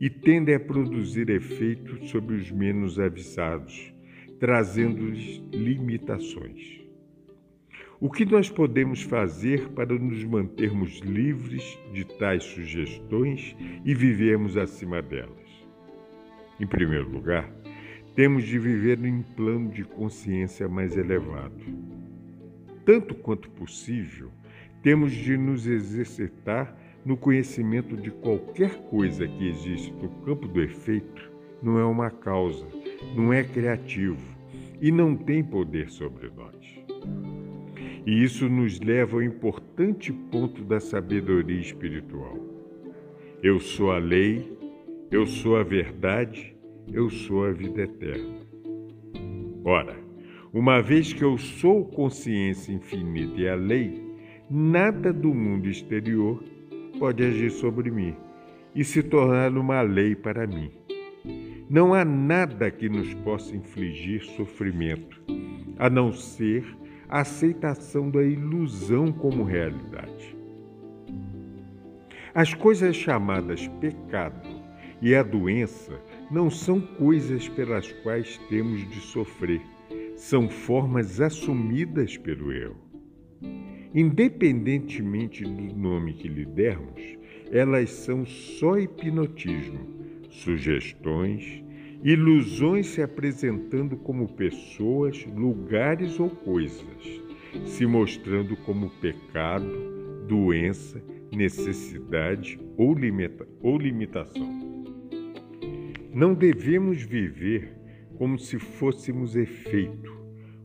e 0.00 0.10
tendem 0.10 0.54
a 0.54 0.60
produzir 0.60 1.30
efeitos 1.30 2.10
sobre 2.10 2.36
os 2.36 2.50
menos 2.50 2.98
avisados, 2.98 3.92
trazendo-lhes 4.38 5.42
limitações. 5.52 6.84
O 7.98 8.10
que 8.10 8.26
nós 8.26 8.50
podemos 8.50 9.02
fazer 9.02 9.70
para 9.70 9.98
nos 9.98 10.22
mantermos 10.22 10.98
livres 10.98 11.78
de 11.94 12.04
tais 12.04 12.44
sugestões 12.44 13.56
e 13.86 13.94
vivermos 13.94 14.56
acima 14.58 15.00
delas? 15.00 15.66
Em 16.60 16.66
primeiro 16.66 17.08
lugar, 17.08 17.50
temos 18.14 18.44
de 18.44 18.58
viver 18.58 19.02
em 19.02 19.22
plano 19.22 19.70
de 19.70 19.82
consciência 19.82 20.68
mais 20.68 20.94
elevado. 20.94 21.64
Tanto 22.84 23.14
quanto 23.14 23.50
possível, 23.50 24.30
temos 24.82 25.12
de 25.12 25.36
nos 25.36 25.66
exercitar 25.66 26.76
no 27.06 27.16
conhecimento 27.16 27.96
de 27.96 28.10
qualquer 28.10 28.82
coisa 28.90 29.28
que 29.28 29.48
existe 29.48 29.92
no 29.92 30.08
campo 30.24 30.48
do 30.48 30.60
efeito 30.60 31.30
não 31.62 31.78
é 31.78 31.84
uma 31.84 32.10
causa, 32.10 32.66
não 33.14 33.32
é 33.32 33.44
criativo 33.44 34.26
e 34.80 34.90
não 34.90 35.16
tem 35.16 35.42
poder 35.42 35.88
sobre 35.88 36.28
nós. 36.36 36.56
E 38.04 38.24
isso 38.24 38.48
nos 38.48 38.80
leva 38.80 39.16
ao 39.16 39.22
importante 39.22 40.12
ponto 40.12 40.64
da 40.64 40.80
sabedoria 40.80 41.60
espiritual. 41.60 42.38
Eu 43.40 43.60
sou 43.60 43.92
a 43.92 43.98
lei, 43.98 44.58
eu 45.08 45.26
sou 45.26 45.56
a 45.56 45.62
verdade, 45.62 46.56
eu 46.92 47.08
sou 47.08 47.44
a 47.44 47.52
vida 47.52 47.82
eterna. 47.82 48.40
Ora, 49.64 49.96
uma 50.52 50.80
vez 50.80 51.12
que 51.12 51.22
eu 51.22 51.38
sou 51.38 51.84
consciência 51.84 52.72
infinita 52.72 53.40
e 53.40 53.48
a 53.48 53.54
lei, 53.54 54.04
nada 54.50 55.12
do 55.12 55.32
mundo 55.32 55.68
exterior 55.68 56.42
pode 56.98 57.24
agir 57.24 57.50
sobre 57.50 57.90
mim 57.90 58.14
e 58.74 58.84
se 58.84 59.02
tornar 59.02 59.56
uma 59.56 59.80
lei 59.82 60.14
para 60.14 60.46
mim. 60.46 60.70
Não 61.68 61.94
há 61.94 62.04
nada 62.04 62.70
que 62.70 62.88
nos 62.88 63.12
possa 63.14 63.56
infligir 63.56 64.22
sofrimento, 64.22 65.20
a 65.78 65.90
não 65.90 66.12
ser 66.12 66.64
a 67.08 67.20
aceitação 67.20 68.10
da 68.10 68.22
ilusão 68.22 69.12
como 69.12 69.44
realidade. 69.44 70.36
As 72.34 72.52
coisas 72.52 72.94
chamadas 72.94 73.66
pecado 73.80 74.46
e 75.00 75.14
a 75.14 75.22
doença 75.22 75.98
não 76.30 76.50
são 76.50 76.80
coisas 76.80 77.48
pelas 77.48 77.90
quais 78.02 78.38
temos 78.48 78.88
de 78.90 79.00
sofrer, 79.00 79.60
são 80.14 80.48
formas 80.48 81.20
assumidas 81.20 82.16
pelo 82.16 82.52
eu. 82.52 82.76
Independentemente 83.96 85.42
do 85.42 85.74
nome 85.74 86.12
que 86.12 86.28
lhe 86.28 86.44
dermos, 86.44 87.00
elas 87.50 87.88
são 87.88 88.26
só 88.26 88.76
hipnotismo, 88.76 89.88
sugestões, 90.28 91.64
ilusões 92.04 92.88
se 92.88 93.00
apresentando 93.00 93.96
como 93.96 94.28
pessoas, 94.28 95.24
lugares 95.34 96.20
ou 96.20 96.28
coisas, 96.28 97.22
se 97.64 97.86
mostrando 97.86 98.54
como 98.66 98.90
pecado, 99.00 100.26
doença, 100.28 101.02
necessidade 101.34 102.60
ou, 102.76 102.92
limita 102.92 103.48
ou 103.62 103.78
limitação. 103.78 104.84
Não 106.12 106.34
devemos 106.34 107.02
viver 107.02 107.74
como 108.18 108.38
se 108.38 108.58
fôssemos 108.58 109.34
efeito, 109.34 110.14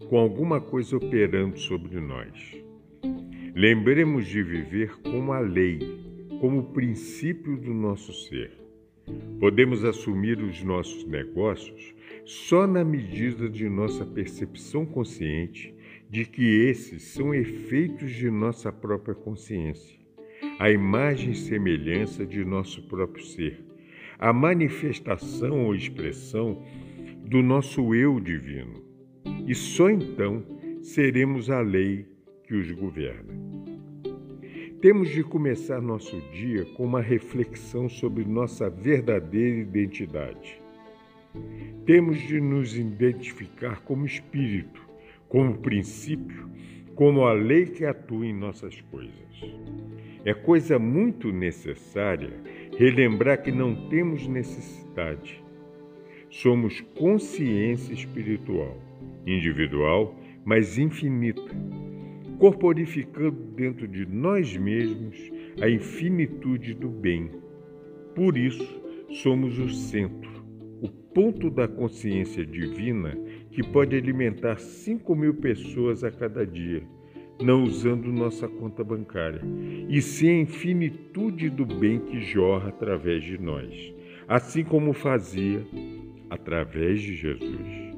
com 0.10 0.18
alguma 0.18 0.60
coisa 0.60 0.98
operando 0.98 1.58
sobre 1.58 1.98
nós. 2.02 2.61
Lembremos 3.54 4.28
de 4.28 4.42
viver 4.42 4.98
como 5.02 5.34
a 5.34 5.40
lei, 5.40 5.80
como 6.40 6.60
o 6.60 6.72
princípio 6.72 7.58
do 7.58 7.74
nosso 7.74 8.14
ser. 8.14 8.52
Podemos 9.42 9.84
assumir 9.84 10.40
os 10.40 10.64
nossos 10.64 11.06
negócios 11.06 11.94
só 12.24 12.66
na 12.66 12.82
medida 12.86 13.50
de 13.50 13.68
nossa 13.68 14.06
percepção 14.06 14.86
consciente 14.86 15.76
de 16.10 16.24
que 16.24 16.44
esses 16.66 17.04
são 17.04 17.34
efeitos 17.34 18.12
de 18.12 18.32
nossa 18.32 18.72
própria 18.72 19.14
consciência, 19.14 20.00
a 20.58 20.72
imagem 20.72 21.32
e 21.32 21.36
semelhança 21.36 22.26
de 22.26 22.46
nosso 22.46 22.82
próprio 22.88 23.26
ser, 23.26 23.60
a 24.18 24.32
manifestação 24.32 25.66
ou 25.66 25.76
expressão 25.76 26.64
do 27.26 27.44
nosso 27.44 27.94
eu 27.94 28.18
divino. 28.18 28.82
E 29.46 29.54
só 29.54 29.90
então 29.90 30.42
seremos 30.82 31.50
a 31.50 31.60
lei 31.60 32.11
que 32.52 32.56
os 32.58 32.70
governa. 32.72 33.34
Temos 34.82 35.10
de 35.10 35.24
começar 35.24 35.80
nosso 35.80 36.20
dia 36.34 36.66
com 36.76 36.84
uma 36.84 37.00
reflexão 37.02 37.88
sobre 37.88 38.26
nossa 38.26 38.70
verdadeira 38.70 39.62
identidade. 39.62 40.62
Temos 41.86 42.20
de 42.20 42.42
nos 42.42 42.78
identificar 42.78 43.80
como 43.84 44.06
espírito, 44.06 44.86
como 45.30 45.60
princípio, 45.60 46.50
como 46.94 47.24
a 47.24 47.32
lei 47.32 47.68
que 47.68 47.86
atua 47.86 48.26
em 48.26 48.34
nossas 48.34 48.82
coisas. 48.82 49.14
É 50.26 50.34
coisa 50.34 50.78
muito 50.78 51.32
necessária 51.32 52.34
relembrar 52.78 53.42
que 53.42 53.52
não 53.54 53.88
temos 53.88 54.28
necessidade. 54.28 55.42
Somos 56.30 56.82
consciência 56.98 57.94
espiritual, 57.94 58.78
individual, 59.26 60.14
mas 60.44 60.78
infinita 60.78 61.50
corporificando 62.42 63.40
dentro 63.56 63.88
de 63.88 64.04
nós 64.04 64.58
mesmos 64.58 65.16
a 65.62 65.70
infinitude 65.70 66.74
do 66.74 66.90
bem. 66.90 67.30
Por 68.16 68.36
isso, 68.36 68.82
somos 69.22 69.60
o 69.60 69.70
centro, 69.70 70.44
o 70.82 70.90
ponto 70.90 71.52
da 71.52 71.68
consciência 71.68 72.44
divina 72.44 73.16
que 73.52 73.62
pode 73.62 73.96
alimentar 73.96 74.58
5 74.58 75.16
mil 75.16 75.36
pessoas 75.36 76.04
a 76.04 76.10
cada 76.10 76.44
dia, 76.44 76.82
não 77.40 77.64
usando 77.64 78.12
nossa 78.12 78.48
conta 78.48 78.84
bancária, 78.84 79.44
e 79.88 80.02
sim 80.02 80.30
a 80.30 80.42
infinitude 80.42 81.48
do 81.48 81.64
bem 81.64 82.00
que 82.00 82.22
jorra 82.22 82.70
através 82.70 83.24
de 83.24 83.38
nós, 83.38 83.94
assim 84.28 84.64
como 84.64 84.94
fazia 84.94 85.64
através 86.28 87.04
de 87.04 87.16
Jesus. 87.16 87.96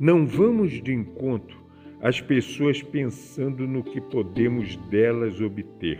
Não 0.00 0.26
vamos 0.26 0.72
de 0.82 0.92
encontro 0.92 1.67
as 2.00 2.20
pessoas 2.20 2.80
pensando 2.80 3.66
no 3.66 3.82
que 3.82 4.00
podemos 4.00 4.76
delas 4.88 5.40
obter 5.40 5.98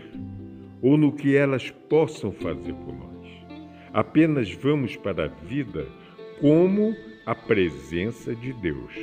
ou 0.81 0.97
no 0.97 1.11
que 1.11 1.35
elas 1.35 1.71
possam 1.89 2.31
fazer 2.31 2.73
por 2.73 2.93
nós. 2.93 3.27
Apenas 3.91 4.51
vamos 4.53 4.95
para 4.95 5.25
a 5.25 5.27
vida 5.27 5.85
como 6.39 6.95
a 7.25 7.35
presença 7.35 8.33
de 8.33 8.53
Deus. 8.53 8.93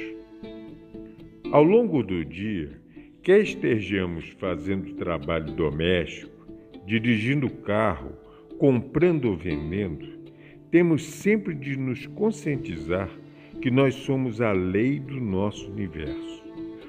Ao 1.53 1.63
longo 1.63 2.03
do 2.03 2.25
dia, 2.25 2.81
quer 3.23 3.43
estejamos 3.43 4.31
fazendo 4.39 4.95
trabalho 4.95 5.53
doméstico, 5.53 6.47
dirigindo 6.87 7.51
carro, 7.51 8.13
comprando 8.59 9.27
ou 9.27 9.37
vendendo, 9.37 10.17
temos 10.71 11.05
sempre 11.05 11.55
de 11.55 11.77
nos 11.77 12.07
conscientizar 12.07 13.11
que 13.61 13.71
nós 13.71 13.95
somos 13.95 14.41
a 14.41 14.53
lei 14.53 14.99
do 14.99 15.21
nosso 15.21 15.71
universo 15.71 16.46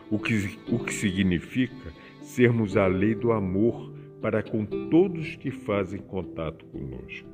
o 0.09 0.17
que, 0.19 0.57
o 0.71 0.79
que 0.79 0.93
significa 0.93 1.91
sermos 2.21 2.77
a 2.77 2.87
lei 2.87 3.15
do 3.15 3.31
amor 3.31 3.93
para 4.21 4.41
com 4.41 4.65
todos 4.65 5.35
que 5.35 5.51
fazem 5.51 5.99
contato 5.99 6.65
conosco. 6.65 7.27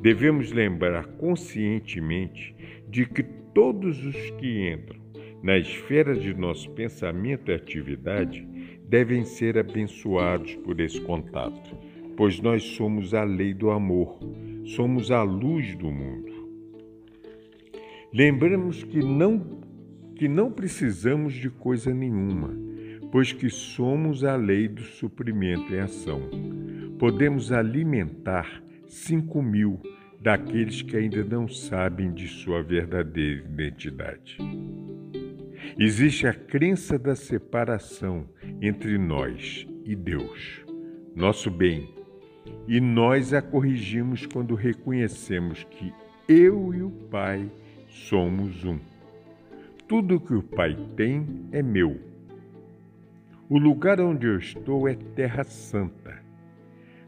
Devemos 0.00 0.50
lembrar 0.50 1.06
conscientemente 1.16 2.54
de 2.88 3.06
que 3.06 3.22
todos 3.22 4.04
os 4.04 4.30
que 4.32 4.68
entram 4.68 5.00
na 5.42 5.58
esfera 5.58 6.14
de 6.14 6.34
nosso 6.34 6.70
pensamento 6.70 7.50
e 7.50 7.54
atividade 7.54 8.46
devem 8.88 9.24
ser 9.24 9.58
abençoados 9.58 10.54
por 10.56 10.80
esse 10.80 11.00
contato, 11.00 11.76
pois 12.16 12.40
nós 12.40 12.62
somos 12.62 13.14
a 13.14 13.24
lei 13.24 13.54
do 13.54 13.70
amor, 13.70 14.18
somos 14.64 15.10
a 15.10 15.22
luz 15.22 15.74
do 15.76 15.90
mundo. 15.90 16.32
Lembramos 18.12 18.84
que 18.84 18.98
não 18.98 19.61
que 20.22 20.28
não 20.28 20.52
precisamos 20.52 21.34
de 21.34 21.50
coisa 21.50 21.92
nenhuma, 21.92 22.56
pois 23.10 23.32
que 23.32 23.50
somos 23.50 24.22
a 24.22 24.36
lei 24.36 24.68
do 24.68 24.82
suprimento 24.82 25.74
em 25.74 25.80
ação. 25.80 26.30
Podemos 26.96 27.50
alimentar 27.50 28.62
cinco 28.86 29.42
mil 29.42 29.80
daqueles 30.20 30.80
que 30.80 30.96
ainda 30.96 31.24
não 31.24 31.48
sabem 31.48 32.12
de 32.14 32.28
sua 32.28 32.62
verdadeira 32.62 33.44
identidade. 33.44 34.38
Existe 35.76 36.24
a 36.28 36.32
crença 36.32 36.96
da 36.96 37.16
separação 37.16 38.28
entre 38.60 38.96
nós 38.98 39.66
e 39.84 39.96
Deus, 39.96 40.64
nosso 41.16 41.50
bem, 41.50 41.92
e 42.68 42.80
nós 42.80 43.34
a 43.34 43.42
corrigimos 43.42 44.24
quando 44.24 44.54
reconhecemos 44.54 45.64
que 45.64 45.92
eu 46.28 46.72
e 46.72 46.80
o 46.80 46.90
Pai 47.10 47.50
somos 47.88 48.64
um. 48.64 48.91
Tudo 49.92 50.18
que 50.18 50.32
o 50.32 50.42
Pai 50.42 50.74
tem 50.96 51.26
é 51.52 51.62
meu. 51.62 52.00
O 53.46 53.58
lugar 53.58 54.00
onde 54.00 54.26
eu 54.26 54.38
estou 54.38 54.88
é 54.88 54.94
Terra 54.94 55.44
Santa. 55.44 56.18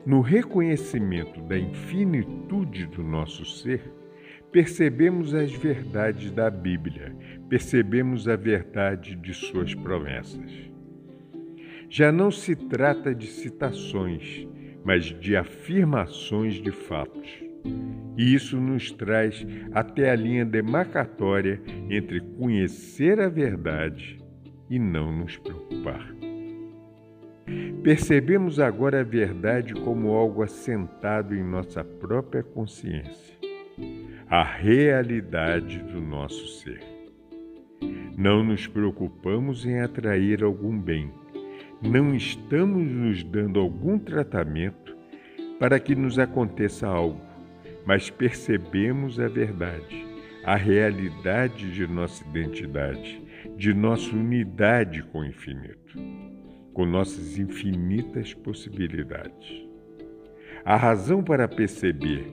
No 0.05 0.20
reconhecimento 0.20 1.40
da 1.40 1.59
infinitude 1.59 2.85
do 2.88 3.03
nosso 3.03 3.42
ser, 3.47 3.90
percebemos 4.53 5.33
as 5.33 5.51
verdades 5.51 6.31
da 6.31 6.51
Bíblia, 6.51 7.16
percebemos 7.49 8.29
a 8.29 8.37
verdade 8.37 9.16
de 9.16 9.33
suas 9.33 9.75
promessas. 9.75 10.70
Já 11.88 12.12
não 12.12 12.31
se 12.31 12.55
trata 12.55 13.14
de 13.14 13.29
citações, 13.29 14.47
mas 14.85 15.07
de 15.07 15.35
afirmações 15.35 16.57
de 16.57 16.70
fatos. 16.70 17.43
E 18.16 18.35
isso 18.35 18.61
nos 18.61 18.90
traz 18.92 19.44
até 19.72 20.11
a 20.11 20.14
linha 20.14 20.44
demarcatória 20.44 21.61
entre 21.90 22.20
conhecer 22.20 23.20
a 23.20 23.29
verdade 23.29 24.18
e 24.70 24.79
não 24.79 25.11
nos 25.11 25.37
preocupar. 25.37 26.14
Percebemos 27.83 28.59
agora 28.59 29.00
a 29.00 29.05
verdade 29.05 29.74
como 29.74 30.12
algo 30.12 30.42
assentado 30.42 31.35
em 31.35 31.42
nossa 31.42 31.85
própria 31.85 32.42
consciência, 32.42 33.37
a 34.29 34.42
realidade 34.42 35.79
do 35.81 36.00
nosso 36.00 36.46
ser. 36.61 36.81
Não 38.16 38.42
nos 38.42 38.66
preocupamos 38.66 39.66
em 39.66 39.81
atrair 39.81 40.42
algum 40.42 40.79
bem. 40.79 41.11
Não 41.83 42.14
estamos 42.14 42.88
nos 42.90 43.22
dando 43.22 43.61
algum 43.61 43.98
tratamento 43.98 44.96
para 45.59 45.79
que 45.79 45.94
nos 45.94 46.18
aconteça 46.18 46.87
algo, 46.87 47.20
mas 47.85 48.11
percebemos 48.11 49.20
a 49.20 49.29
verdade, 49.29 50.07
a 50.44 50.57
realidade 50.57 51.73
de 51.73 51.87
nossa 51.87 52.25
identidade, 52.29 53.23
de 53.57 53.75
nossa 53.75 54.14
unidade 54.14 55.03
com 55.05 55.20
o 55.20 55.25
infinito, 55.25 55.99
com 56.73 56.87
nossas 56.87 57.38
infinitas 57.38 58.33
possibilidades. 58.35 59.64
A 60.64 60.77
razão 60.77 61.23
para 61.23 61.47
perceber 61.47 62.27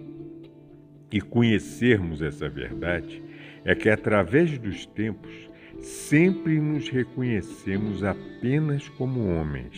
e 1.12 1.20
conhecermos 1.20 2.22
essa 2.22 2.48
verdade 2.48 3.22
é 3.66 3.76
que, 3.76 3.90
através 3.90 4.58
dos 4.58 4.86
tempos, 4.86 5.50
sempre 5.80 6.60
nos 6.60 6.88
reconhecemos 6.90 8.04
apenas 8.04 8.88
como 8.90 9.28
homens, 9.28 9.78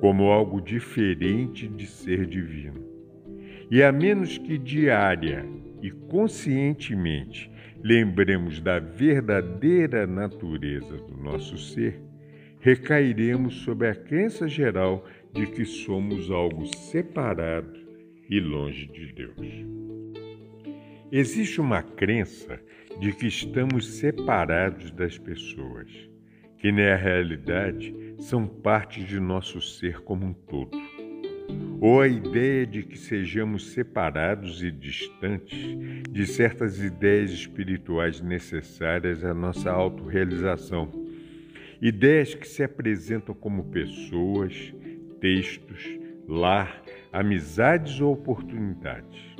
como 0.00 0.30
algo 0.30 0.60
diferente 0.60 1.68
de 1.68 1.86
ser 1.86 2.26
divino. 2.26 2.85
E 3.70 3.82
a 3.82 3.90
menos 3.90 4.38
que 4.38 4.56
diária 4.56 5.44
e 5.82 5.90
conscientemente 5.90 7.50
lembremos 7.82 8.60
da 8.60 8.78
verdadeira 8.78 10.06
natureza 10.06 10.96
do 10.96 11.16
nosso 11.16 11.58
ser, 11.58 12.00
recairemos 12.60 13.62
sobre 13.62 13.88
a 13.88 13.94
crença 13.94 14.48
geral 14.48 15.04
de 15.32 15.46
que 15.46 15.64
somos 15.64 16.30
algo 16.30 16.64
separado 16.76 17.78
e 18.30 18.40
longe 18.40 18.86
de 18.86 19.12
Deus. 19.12 19.66
Existe 21.10 21.60
uma 21.60 21.82
crença 21.82 22.60
de 23.00 23.12
que 23.12 23.26
estamos 23.26 23.98
separados 23.98 24.90
das 24.92 25.18
pessoas, 25.18 25.88
que 26.58 26.72
na 26.72 26.96
realidade 26.96 27.94
são 28.18 28.46
parte 28.46 29.04
de 29.04 29.20
nosso 29.20 29.60
ser 29.60 30.00
como 30.00 30.26
um 30.26 30.32
todo. 30.32 30.85
Ou 31.80 32.00
a 32.00 32.08
ideia 32.08 32.66
de 32.66 32.82
que 32.82 32.98
sejamos 32.98 33.72
separados 33.72 34.62
e 34.62 34.70
distantes 34.70 35.76
de 36.10 36.26
certas 36.26 36.80
ideias 36.80 37.30
espirituais 37.30 38.20
necessárias 38.20 39.24
à 39.24 39.34
nossa 39.34 39.70
autorrealização. 39.70 40.90
Ideias 41.80 42.34
que 42.34 42.48
se 42.48 42.62
apresentam 42.62 43.34
como 43.34 43.64
pessoas, 43.64 44.74
textos, 45.20 45.84
lar, 46.26 46.82
amizades 47.12 48.00
ou 48.00 48.12
oportunidades. 48.12 49.36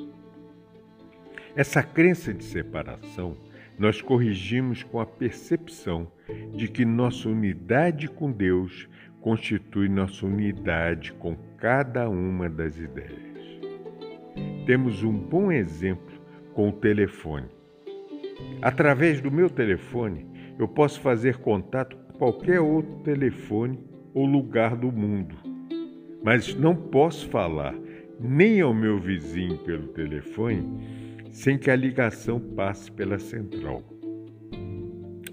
Essa 1.55 1.83
crença 1.83 2.35
de 2.35 2.45
separação 2.45 3.37
nós 3.79 4.01
corrigimos 4.01 4.83
com 4.83 5.01
a 5.01 5.07
percepção 5.07 6.11
de 6.55 6.69
que 6.69 6.85
nossa 6.85 7.29
unidade 7.29 8.09
com 8.09 8.33
Deus 8.33 8.89
constitui 9.21 9.89
nossa 9.89 10.25
unidade 10.25 11.13
com 11.13 11.37
cada 11.59 12.09
uma 12.09 12.49
das 12.49 12.79
ideias. 12.79 13.61
Temos 14.67 15.03
um 15.03 15.13
bom 15.13 15.51
exemplo 15.51 16.15
com 16.53 16.69
o 16.69 16.73
telefone. 16.73 17.49
Através 18.61 19.21
do 19.21 19.31
meu 19.31 19.49
telefone, 19.49 20.27
eu 20.59 20.69
posso 20.69 21.01
fazer 21.01 21.39
contato 21.39 21.97
com 21.97 22.19
qualquer 22.19 22.61
outro 22.61 22.97
telefone 23.03 23.79
ou 24.15 24.27
lugar 24.27 24.77
do 24.77 24.91
mundo, 24.91 25.37
mas 26.23 26.55
não 26.55 26.75
posso 26.75 27.29
falar 27.29 27.75
nem 28.19 28.61
ao 28.61 28.73
meu 28.73 28.99
vizinho 28.99 29.59
pelo 29.59 29.89
telefone 29.89 31.07
sem 31.31 31.59
que 31.59 31.71
a 31.71 31.77
ligação 31.77 32.41
passe 32.41 32.91
pela 32.91 33.19
central. 33.19 33.83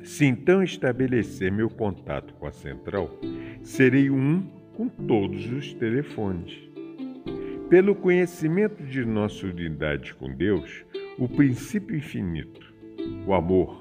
Se 0.04 0.26
então 0.26 0.62
estabelecer 0.62 1.50
meu 1.50 1.70
contato 1.70 2.34
com 2.34 2.46
a 2.46 2.52
central, 2.52 3.10
serei 3.62 4.10
um 4.10 4.63
com 4.76 4.88
todos 4.88 5.52
os 5.52 5.74
telefones. 5.74 6.70
Pelo 7.70 7.96
conhecimento 7.96 8.84
de 8.84 9.06
nossa 9.06 9.48
unidade 9.48 10.14
com 10.16 10.32
Deus, 10.34 10.86
o 11.18 11.28
princípio 11.28 11.96
infinito, 11.96 12.74
o 13.26 13.34
amor, 13.34 13.80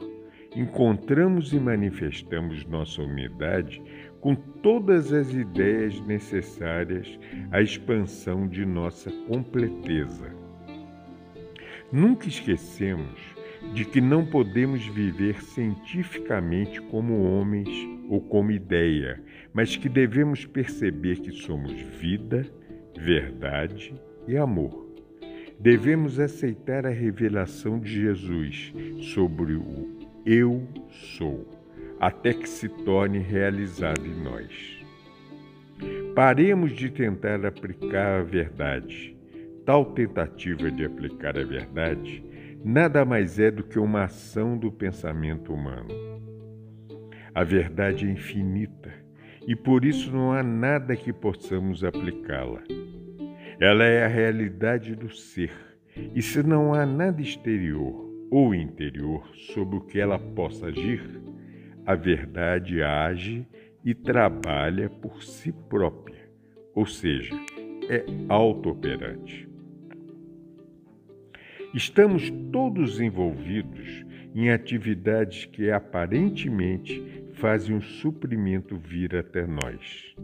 encontramos 0.55 1.53
e 1.53 1.59
manifestamos 1.59 2.65
nossa 2.67 3.03
unidade 3.03 3.83
com 4.21 4.35
todas 4.35 5.13
as 5.13 5.35
ideias 5.35 6.01
necessárias 6.03 7.19
à 7.51 7.61
expansão 7.61 8.47
de 8.47 8.65
nossa 8.65 9.11
completeza. 9.27 10.33
Nunca 11.91 12.29
esquecemos 12.29 13.21
de 13.75 13.85
que 13.85 14.01
não 14.01 14.25
podemos 14.25 14.87
viver 14.87 15.43
cientificamente 15.43 16.81
como 16.83 17.23
homens 17.23 17.69
ou 18.13 18.21
como 18.21 18.51
ideia, 18.51 19.19
mas 19.55 19.75
que 19.75 19.89
devemos 19.89 20.45
perceber 20.45 21.21
que 21.21 21.33
somos 21.33 21.73
vida, 21.73 22.47
verdade 22.95 23.95
e 24.29 24.37
amor. 24.37 24.87
Devemos 25.59 26.21
aceitar 26.21 26.85
a 26.85 26.91
revelação 26.91 27.81
de 27.81 27.91
Jesus 27.91 28.75
sobre 29.15 29.55
o 29.55 29.97
Eu 30.27 30.69
sou, 30.91 31.49
até 31.99 32.35
que 32.35 32.47
se 32.47 32.69
torne 32.69 33.19
realizado 33.19 34.07
em 34.07 34.23
nós. 34.23 34.85
Paremos 36.15 36.73
de 36.73 36.91
tentar 36.91 37.47
aplicar 37.47 38.21
a 38.21 38.23
verdade 38.23 39.17
Tal 39.65 39.87
tentativa 39.87 40.71
de 40.71 40.85
aplicar 40.85 41.39
a 41.39 41.45
verdade 41.45 42.23
nada 42.63 43.05
mais 43.05 43.39
é 43.39 43.51
do 43.51 43.65
que 43.65 43.79
uma 43.79 44.05
ação 44.05 44.59
do 44.59 44.71
pensamento 44.71 45.53
humano. 45.53 45.89
A 47.35 47.45
verdade 47.45 48.07
é 48.07 48.11
infinita 48.11 48.93
e 49.47 49.57
por 49.57 49.85
isso 49.85 50.13
não 50.13 50.33
há 50.33 50.43
nada 50.43 50.95
que 50.95 51.13
possamos 51.13 51.83
aplicá-la. 51.83 52.63
Ela 53.59 53.85
é 53.85 54.05
a 54.05 54.09
realidade 54.09 54.95
do 54.95 55.09
ser, 55.09 55.53
e 56.15 56.21
se 56.21 56.43
não 56.43 56.75
há 56.75 56.85
nada 56.85 57.23
exterior 57.23 58.11
ou 58.31 58.55
interior 58.55 59.27
sobre 59.55 59.77
o 59.77 59.81
que 59.81 59.99
ela 59.99 60.19
possa 60.19 60.67
agir, 60.67 61.03
a 61.87 61.95
verdade 61.95 62.83
age 62.83 63.47
e 63.85 63.95
trabalha 63.95 64.89
por 64.89 65.23
si 65.23 65.53
própria, 65.53 66.29
ou 66.75 66.87
seja, 66.87 67.35
é 67.89 68.05
autooperante. 68.29 69.49
Estamos 71.75 72.31
todos 72.53 73.01
envolvidos 73.01 74.05
em 74.35 74.51
atividades 74.51 75.47
que 75.47 75.71
aparentemente 75.71 77.22
fazem 77.43 77.77
o 77.77 77.83
suprimento 77.83 78.77
vir 78.77 79.17
até 79.17 79.45
nós. 79.45 80.15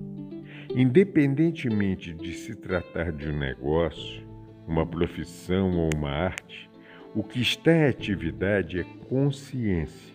Independentemente 0.72 2.14
de 2.14 2.32
se 2.32 2.54
tratar 2.54 3.10
de 3.10 3.28
um 3.28 3.36
negócio, 3.36 4.22
uma 4.68 4.86
profissão 4.86 5.76
ou 5.76 5.90
uma 5.96 6.10
arte, 6.10 6.70
o 7.16 7.24
que 7.24 7.40
está 7.40 7.72
em 7.72 7.86
atividade 7.86 8.78
é 8.78 8.84
consciência. 9.08 10.14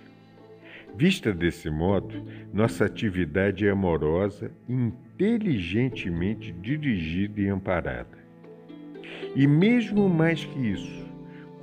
Vista 0.95 1.33
desse 1.33 1.69
modo, 1.69 2.23
nossa 2.53 2.85
atividade 2.85 3.67
é 3.67 3.71
amorosa 3.71 4.49
inteligentemente 4.69 6.53
dirigida 6.53 7.41
e 7.41 7.49
amparada. 7.49 8.17
E 9.35 9.45
mesmo 9.45 10.07
mais 10.07 10.45
que 10.45 10.57
isso, 10.57 11.05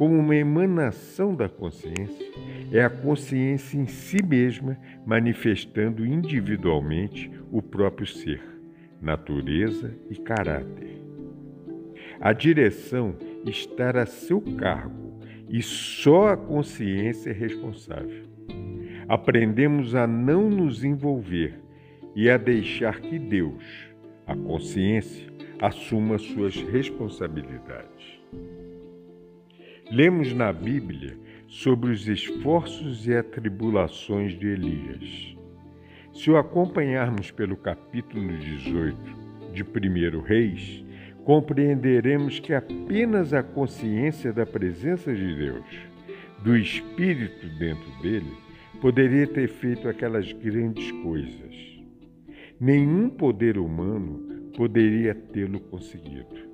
como 0.00 0.18
uma 0.18 0.34
emanação 0.34 1.34
da 1.34 1.46
consciência, 1.46 2.26
é 2.72 2.82
a 2.82 2.88
consciência 2.88 3.76
em 3.76 3.84
si 3.84 4.16
mesma 4.24 4.78
manifestando 5.04 6.06
individualmente 6.06 7.30
o 7.52 7.60
próprio 7.60 8.06
ser, 8.06 8.40
natureza 8.98 9.94
e 10.08 10.16
caráter. 10.16 11.02
A 12.18 12.32
direção 12.32 13.14
está 13.44 13.90
a 13.90 14.06
seu 14.06 14.40
cargo 14.40 15.20
e 15.50 15.60
só 15.60 16.28
a 16.28 16.36
consciência 16.38 17.28
é 17.28 17.34
responsável. 17.34 18.24
Aprendemos 19.06 19.94
a 19.94 20.06
não 20.06 20.48
nos 20.48 20.82
envolver 20.82 21.60
e 22.16 22.30
a 22.30 22.38
deixar 22.38 23.02
que 23.02 23.18
Deus, 23.18 23.92
a 24.26 24.34
consciência, 24.34 25.30
assuma 25.60 26.16
suas 26.16 26.56
responsabilidades. 26.56 28.19
Lemos 29.90 30.32
na 30.32 30.52
Bíblia 30.52 31.18
sobre 31.48 31.90
os 31.90 32.06
esforços 32.06 33.08
e 33.08 33.14
atribulações 33.16 34.38
de 34.38 34.46
Elias. 34.46 35.36
Se 36.14 36.30
o 36.30 36.36
acompanharmos 36.36 37.32
pelo 37.32 37.56
capítulo 37.56 38.38
18 38.38 38.96
de 39.52 39.64
1 39.64 40.20
Reis, 40.20 40.84
compreenderemos 41.24 42.38
que 42.38 42.54
apenas 42.54 43.34
a 43.34 43.42
consciência 43.42 44.32
da 44.32 44.46
presença 44.46 45.12
de 45.12 45.34
Deus, 45.34 45.66
do 46.44 46.56
Espírito 46.56 47.48
dentro 47.58 47.90
dele, 48.00 48.32
poderia 48.80 49.26
ter 49.26 49.48
feito 49.48 49.88
aquelas 49.88 50.32
grandes 50.32 50.88
coisas. 51.02 51.82
Nenhum 52.60 53.10
poder 53.10 53.58
humano 53.58 54.52
poderia 54.56 55.16
tê-lo 55.16 55.58
conseguido. 55.58 56.49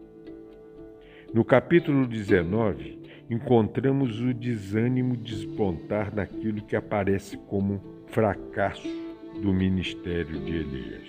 No 1.36 1.44
capítulo 1.44 2.06
19, 2.06 2.98
encontramos 3.28 4.22
o 4.22 4.32
desânimo 4.32 5.14
despontar 5.14 6.10
daquilo 6.10 6.62
que 6.62 6.74
aparece 6.74 7.36
como 7.36 7.78
fracasso 8.06 8.88
do 9.42 9.52
ministério 9.52 10.40
de 10.40 10.56
Elias. 10.56 11.06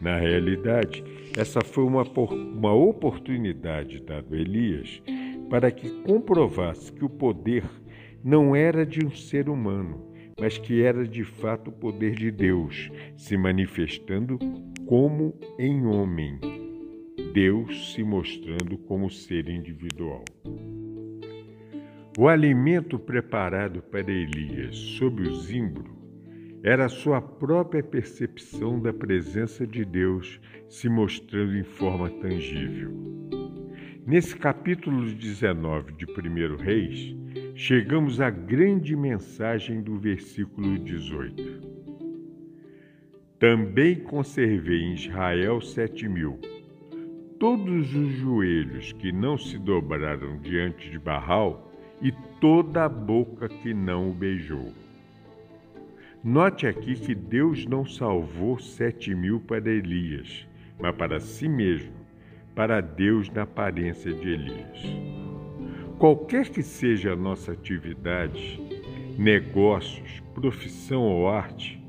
Na 0.00 0.16
realidade, 0.16 1.04
essa 1.36 1.60
foi 1.60 1.84
uma, 1.84 2.04
uma 2.04 2.72
oportunidade 2.72 4.00
dada 4.00 4.34
a 4.34 4.40
Elias 4.40 5.02
para 5.50 5.70
que 5.70 5.90
comprovasse 6.04 6.90
que 6.90 7.04
o 7.04 7.10
poder 7.10 7.64
não 8.24 8.56
era 8.56 8.86
de 8.86 9.04
um 9.04 9.10
ser 9.10 9.50
humano, 9.50 10.10
mas 10.40 10.56
que 10.56 10.82
era 10.82 11.06
de 11.06 11.22
fato 11.22 11.68
o 11.68 11.72
poder 11.72 12.14
de 12.14 12.30
Deus 12.30 12.90
se 13.14 13.36
manifestando 13.36 14.38
como 14.86 15.34
em 15.58 15.84
homem, 15.84 16.67
Deus 17.40 17.92
se 17.92 18.02
mostrando 18.02 18.76
como 18.76 19.08
ser 19.08 19.48
individual. 19.48 20.24
O 22.18 22.26
alimento 22.26 22.98
preparado 22.98 23.80
para 23.80 24.10
Elias 24.10 24.76
sob 24.76 25.22
o 25.22 25.36
zimbro 25.36 25.96
era 26.64 26.88
sua 26.88 27.22
própria 27.22 27.80
percepção 27.80 28.80
da 28.80 28.92
presença 28.92 29.64
de 29.64 29.84
Deus 29.84 30.40
se 30.68 30.88
mostrando 30.88 31.56
em 31.56 31.62
forma 31.62 32.10
tangível. 32.10 32.90
Nesse 34.04 34.36
capítulo 34.36 35.08
19 35.08 35.92
de 35.92 36.06
1 36.06 36.56
Reis, 36.56 37.14
chegamos 37.54 38.20
à 38.20 38.30
grande 38.30 38.96
mensagem 38.96 39.80
do 39.80 39.96
versículo 39.96 40.76
18. 40.76 41.68
Também 43.38 43.94
conservei 43.94 44.80
em 44.80 44.94
Israel 44.94 45.60
sete 45.60 46.08
mil. 46.08 46.40
Todos 47.38 47.94
os 47.94 48.10
joelhos 48.14 48.90
que 48.90 49.12
não 49.12 49.38
se 49.38 49.58
dobraram 49.58 50.38
diante 50.38 50.90
de 50.90 50.98
Barral 50.98 51.72
e 52.02 52.10
toda 52.40 52.84
a 52.84 52.88
boca 52.88 53.48
que 53.48 53.72
não 53.72 54.10
o 54.10 54.12
beijou. 54.12 54.72
Note 56.24 56.66
aqui 56.66 56.96
que 56.96 57.14
Deus 57.14 57.64
não 57.64 57.86
salvou 57.86 58.58
sete 58.58 59.14
mil 59.14 59.38
para 59.38 59.70
Elias, 59.70 60.48
mas 60.80 60.96
para 60.96 61.20
si 61.20 61.48
mesmo, 61.48 61.92
para 62.56 62.80
Deus 62.80 63.30
na 63.30 63.42
aparência 63.42 64.12
de 64.12 64.30
Elias. 64.30 64.82
Qualquer 65.96 66.48
que 66.48 66.62
seja 66.62 67.12
a 67.12 67.16
nossa 67.16 67.52
atividade, 67.52 68.60
negócios, 69.16 70.20
profissão 70.34 71.02
ou 71.02 71.28
arte, 71.28 71.80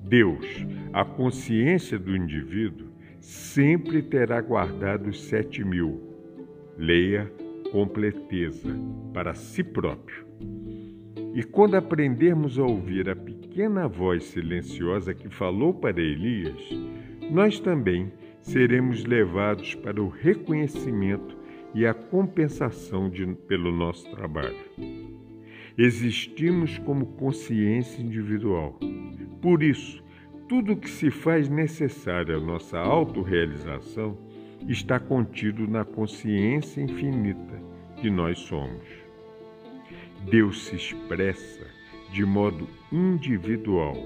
Deus, 0.00 0.66
a 0.92 1.04
consciência 1.04 1.96
do 1.96 2.16
indivíduo, 2.16 2.85
sempre 3.26 4.02
terá 4.02 4.40
guardado 4.40 5.08
os 5.08 5.24
sete 5.24 5.64
mil. 5.64 6.00
Leia 6.78 7.28
completeza 7.72 8.72
para 9.12 9.34
si 9.34 9.64
próprio. 9.64 10.24
E 11.34 11.42
quando 11.42 11.74
aprendermos 11.74 12.56
a 12.56 12.62
ouvir 12.62 13.10
a 13.10 13.16
pequena 13.16 13.88
voz 13.88 14.22
silenciosa 14.26 15.12
que 15.12 15.28
falou 15.28 15.74
para 15.74 16.00
Elias, 16.00 16.56
nós 17.28 17.58
também 17.58 18.12
seremos 18.40 19.04
levados 19.04 19.74
para 19.74 20.00
o 20.00 20.08
reconhecimento 20.08 21.36
e 21.74 21.84
a 21.84 21.92
compensação 21.92 23.10
de, 23.10 23.26
pelo 23.48 23.72
nosso 23.72 24.08
trabalho. 24.12 24.56
Existimos 25.76 26.78
como 26.78 27.06
consciência 27.06 28.00
individual. 28.00 28.78
Por 29.42 29.64
isso, 29.64 30.05
tudo 30.48 30.72
o 30.72 30.76
que 30.76 30.88
se 30.88 31.10
faz 31.10 31.48
necessário 31.48 32.36
à 32.36 32.40
nossa 32.40 32.78
autorrealização 32.78 34.16
está 34.68 34.98
contido 34.98 35.66
na 35.66 35.84
consciência 35.84 36.80
infinita 36.80 37.60
que 37.96 38.08
nós 38.10 38.38
somos. 38.38 38.86
Deus 40.30 40.66
se 40.66 40.76
expressa 40.76 41.66
de 42.12 42.24
modo 42.24 42.68
individual, 42.92 43.96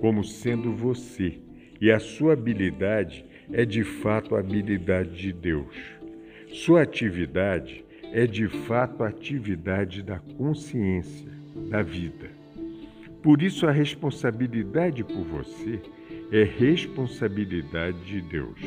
como 0.00 0.22
sendo 0.22 0.72
você, 0.72 1.40
e 1.80 1.90
a 1.90 1.98
sua 1.98 2.32
habilidade 2.32 3.24
é 3.52 3.64
de 3.64 3.82
fato 3.82 4.36
a 4.36 4.40
habilidade 4.40 5.16
de 5.16 5.32
Deus. 5.32 5.76
Sua 6.52 6.82
atividade 6.82 7.84
é 8.12 8.26
de 8.26 8.48
fato 8.48 9.02
a 9.02 9.08
atividade 9.08 10.02
da 10.02 10.18
consciência, 10.18 11.30
da 11.68 11.82
vida. 11.82 12.37
Por 13.28 13.42
isso, 13.42 13.66
a 13.66 13.70
responsabilidade 13.70 15.04
por 15.04 15.22
você 15.22 15.82
é 16.32 16.44
responsabilidade 16.44 18.00
de 18.06 18.22
Deus. 18.22 18.58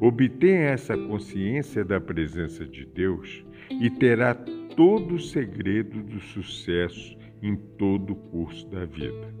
Obtenha 0.00 0.68
essa 0.68 0.96
consciência 0.96 1.84
da 1.84 2.00
presença 2.00 2.64
de 2.64 2.86
Deus 2.86 3.44
e 3.80 3.90
terá 3.90 4.32
todo 4.76 5.16
o 5.16 5.20
segredo 5.20 6.00
do 6.04 6.20
sucesso 6.20 7.18
em 7.42 7.56
todo 7.76 8.12
o 8.12 8.16
curso 8.30 8.64
da 8.68 8.84
vida. 8.84 9.34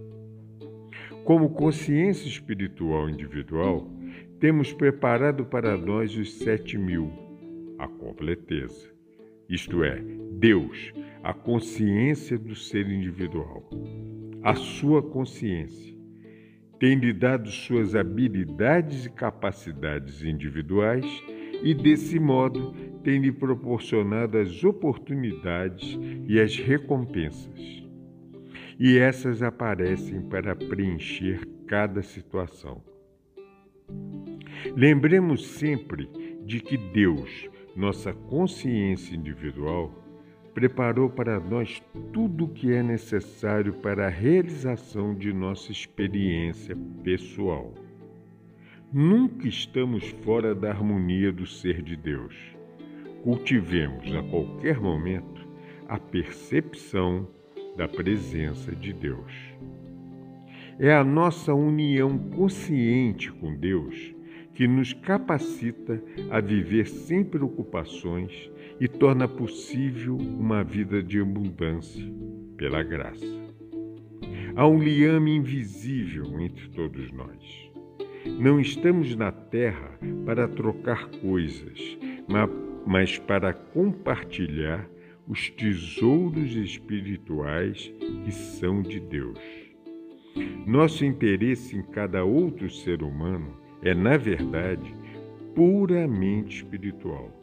Como 1.22 1.50
consciência 1.50 2.26
espiritual 2.26 3.08
individual, 3.08 3.88
temos 4.40 4.72
preparado 4.72 5.44
para 5.44 5.76
nós 5.76 6.16
os 6.16 6.40
sete 6.40 6.76
mil 6.76 7.08
a 7.78 7.86
completeza. 7.86 8.90
Isto 9.48 9.84
é, 9.84 10.02
Deus, 10.32 10.92
a 11.28 11.34
consciência 11.34 12.38
do 12.38 12.54
ser 12.54 12.90
individual. 12.90 13.62
A 14.42 14.54
sua 14.54 15.02
consciência 15.02 15.94
tem 16.80 16.94
lhe 16.94 17.12
dado 17.12 17.50
suas 17.50 17.94
habilidades 17.94 19.04
e 19.04 19.10
capacidades 19.10 20.22
individuais 20.22 21.04
e, 21.62 21.74
desse 21.74 22.18
modo, 22.18 22.72
tem 23.04 23.20
lhe 23.20 23.30
proporcionado 23.30 24.38
as 24.38 24.64
oportunidades 24.64 25.98
e 26.26 26.40
as 26.40 26.56
recompensas. 26.56 27.84
E 28.80 28.96
essas 28.96 29.42
aparecem 29.42 30.22
para 30.30 30.56
preencher 30.56 31.46
cada 31.66 32.00
situação. 32.00 32.82
Lembremos 34.74 35.46
sempre 35.46 36.08
de 36.46 36.58
que 36.60 36.78
Deus, 36.78 37.50
nossa 37.76 38.14
consciência 38.14 39.14
individual 39.14 40.07
preparou 40.58 41.08
para 41.08 41.38
nós 41.38 41.80
tudo 42.12 42.46
o 42.46 42.48
que 42.48 42.72
é 42.72 42.82
necessário 42.82 43.74
para 43.74 44.06
a 44.06 44.10
realização 44.10 45.14
de 45.14 45.32
nossa 45.32 45.70
experiência 45.70 46.76
pessoal. 47.04 47.72
Nunca 48.92 49.46
estamos 49.46 50.08
fora 50.24 50.56
da 50.56 50.70
harmonia 50.70 51.30
do 51.30 51.46
ser 51.46 51.80
de 51.80 51.94
Deus. 51.94 52.34
Cultivemos 53.22 54.12
a 54.16 54.20
qualquer 54.24 54.80
momento 54.80 55.46
a 55.86 55.96
percepção 55.96 57.28
da 57.76 57.86
presença 57.86 58.74
de 58.74 58.92
Deus. 58.92 59.32
É 60.76 60.92
a 60.92 61.04
nossa 61.04 61.54
união 61.54 62.18
consciente 62.18 63.30
com 63.30 63.54
Deus 63.54 64.12
que 64.54 64.66
nos 64.66 64.92
capacita 64.92 66.02
a 66.32 66.40
viver 66.40 66.88
sem 66.88 67.22
preocupações 67.22 68.50
e 68.80 68.86
torna 68.86 69.26
possível 69.26 70.16
uma 70.16 70.62
vida 70.62 71.02
de 71.02 71.20
abundância 71.20 72.04
pela 72.56 72.82
graça. 72.82 73.26
Há 74.54 74.66
um 74.66 74.82
liame 74.82 75.36
invisível 75.36 76.40
entre 76.40 76.68
todos 76.70 77.12
nós. 77.12 77.70
Não 78.40 78.60
estamos 78.60 79.14
na 79.14 79.30
terra 79.30 79.98
para 80.24 80.48
trocar 80.48 81.08
coisas, 81.20 81.98
mas 82.86 83.18
para 83.18 83.52
compartilhar 83.52 84.88
os 85.28 85.50
tesouros 85.50 86.56
espirituais 86.56 87.92
que 88.24 88.32
são 88.32 88.82
de 88.82 88.98
Deus. 88.98 89.38
Nosso 90.66 91.04
interesse 91.04 91.76
em 91.76 91.82
cada 91.82 92.24
outro 92.24 92.70
ser 92.70 93.02
humano 93.02 93.56
é, 93.82 93.94
na 93.94 94.16
verdade, 94.16 94.94
puramente 95.54 96.58
espiritual. 96.58 97.37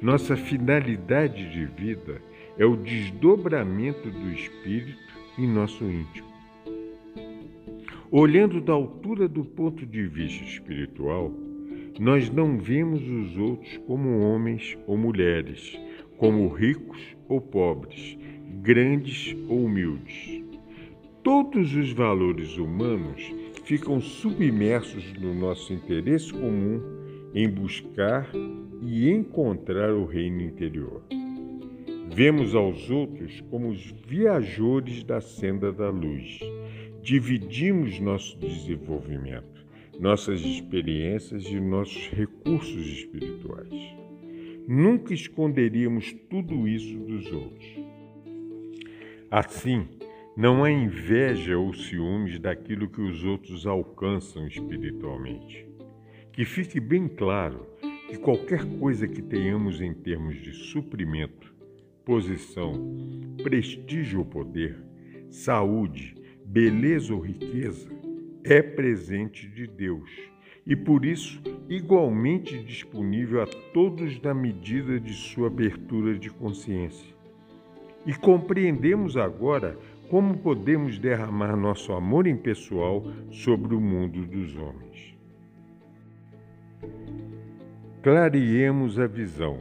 Nossa 0.00 0.36
finalidade 0.36 1.50
de 1.50 1.64
vida 1.64 2.20
é 2.58 2.66
o 2.66 2.76
desdobramento 2.76 4.10
do 4.10 4.30
espírito 4.30 4.98
em 5.38 5.48
nosso 5.48 5.84
íntimo. 5.84 6.28
Olhando 8.10 8.60
da 8.60 8.74
altura 8.74 9.26
do 9.26 9.42
ponto 9.42 9.86
de 9.86 10.06
vista 10.06 10.44
espiritual, 10.44 11.32
nós 11.98 12.28
não 12.28 12.58
vemos 12.58 13.00
os 13.02 13.38
outros 13.38 13.78
como 13.86 14.20
homens 14.20 14.76
ou 14.86 14.98
mulheres, 14.98 15.80
como 16.18 16.46
ricos 16.48 17.16
ou 17.26 17.40
pobres, 17.40 18.18
grandes 18.62 19.34
ou 19.48 19.64
humildes. 19.64 20.44
Todos 21.22 21.74
os 21.74 21.90
valores 21.92 22.58
humanos 22.58 23.34
ficam 23.64 23.98
submersos 24.00 25.14
no 25.14 25.34
nosso 25.34 25.72
interesse 25.72 26.32
comum 26.32 26.82
em 27.34 27.48
buscar 27.48 28.30
e 28.82 29.10
encontrar 29.10 29.92
o 29.92 30.04
reino 30.04 30.42
interior. 30.42 31.02
Vemos 32.14 32.54
aos 32.54 32.90
outros 32.90 33.40
como 33.50 33.68
os 33.68 33.92
viajores 34.06 35.02
da 35.04 35.20
senda 35.20 35.72
da 35.72 35.90
luz. 35.90 36.40
Dividimos 37.02 38.00
nosso 38.00 38.38
desenvolvimento, 38.38 39.64
nossas 40.00 40.40
experiências 40.40 41.44
e 41.46 41.60
nossos 41.60 42.08
recursos 42.08 42.86
espirituais. 42.86 43.72
Nunca 44.66 45.14
esconderíamos 45.14 46.12
tudo 46.28 46.66
isso 46.66 46.96
dos 46.98 47.32
outros. 47.32 47.66
Assim, 49.30 49.86
Não 50.36 50.62
há 50.62 50.70
inveja 50.70 51.56
ou 51.56 51.72
ciúmes 51.72 52.38
daquilo 52.38 52.90
que 52.90 53.00
os 53.00 53.24
outros 53.24 53.66
alcançam 53.66 54.46
espiritualmente. 54.46 55.66
Que 56.30 56.44
fique 56.44 56.78
bem 56.78 57.08
claro 57.08 57.66
que 58.08 58.16
qualquer 58.16 58.64
coisa 58.78 59.08
que 59.08 59.20
tenhamos 59.20 59.80
em 59.80 59.92
termos 59.92 60.36
de 60.40 60.52
suprimento, 60.52 61.54
posição, 62.04 62.74
prestígio 63.42 64.20
ou 64.20 64.24
poder, 64.24 64.76
saúde, 65.28 66.14
beleza 66.44 67.12
ou 67.12 67.20
riqueza, 67.20 67.88
é 68.44 68.62
presente 68.62 69.48
de 69.48 69.66
Deus 69.66 70.08
e 70.66 70.74
por 70.74 71.04
isso 71.04 71.40
igualmente 71.68 72.58
disponível 72.62 73.42
a 73.42 73.46
todos 73.46 74.20
na 74.20 74.34
medida 74.34 74.98
de 74.98 75.12
sua 75.12 75.46
abertura 75.46 76.18
de 76.18 76.30
consciência. 76.30 77.14
E 78.04 78.14
compreendemos 78.14 79.16
agora 79.16 79.76
como 80.08 80.38
podemos 80.38 80.98
derramar 80.98 81.56
nosso 81.56 81.92
amor 81.92 82.26
impessoal 82.26 83.04
sobre 83.30 83.74
o 83.74 83.80
mundo 83.80 84.24
dos 84.26 84.56
homens. 84.56 84.95
Clareemos 88.06 89.00
a 89.00 89.06
visão. 89.08 89.58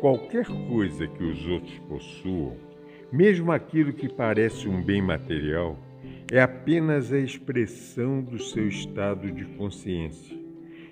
Qualquer 0.00 0.46
coisa 0.70 1.06
que 1.06 1.22
os 1.22 1.46
outros 1.46 1.78
possuam, 1.80 2.56
mesmo 3.12 3.52
aquilo 3.52 3.92
que 3.92 4.08
parece 4.08 4.66
um 4.66 4.82
bem 4.82 5.02
material, 5.02 5.78
é 6.32 6.40
apenas 6.40 7.12
a 7.12 7.18
expressão 7.18 8.22
do 8.22 8.38
seu 8.42 8.66
estado 8.66 9.30
de 9.30 9.44
consciência. 9.44 10.34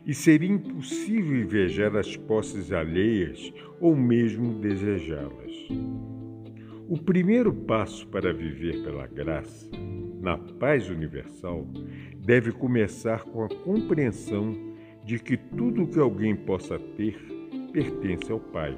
E 0.05 0.13
seria 0.13 0.53
impossível 0.53 1.41
invejar 1.41 1.97
as 1.97 2.15
posses 2.15 2.71
alheias 2.71 3.51
ou 3.81 3.97
mesmo 3.97 4.61
desejá-las. 4.61 5.69
O 6.91 6.99
primeiro 7.03 7.55
passo 7.55 8.07
para 8.09 8.35
viver 8.35 8.83
pela 8.83 9.07
graça, 9.07 9.67
na 10.21 10.37
paz 10.37 10.91
universal, 10.91 11.67
deve 12.19 12.53
começar 12.53 13.23
com 13.25 13.43
a 13.43 13.49
compreensão 13.49 14.76
de 15.07 15.21
que 15.21 15.37
tudo 15.37 15.87
que 15.87 16.01
alguém 16.01 16.35
possa 16.35 16.81
ter 16.81 17.17
pertence 17.73 18.33
ao 18.33 18.41
Pai, 18.41 18.77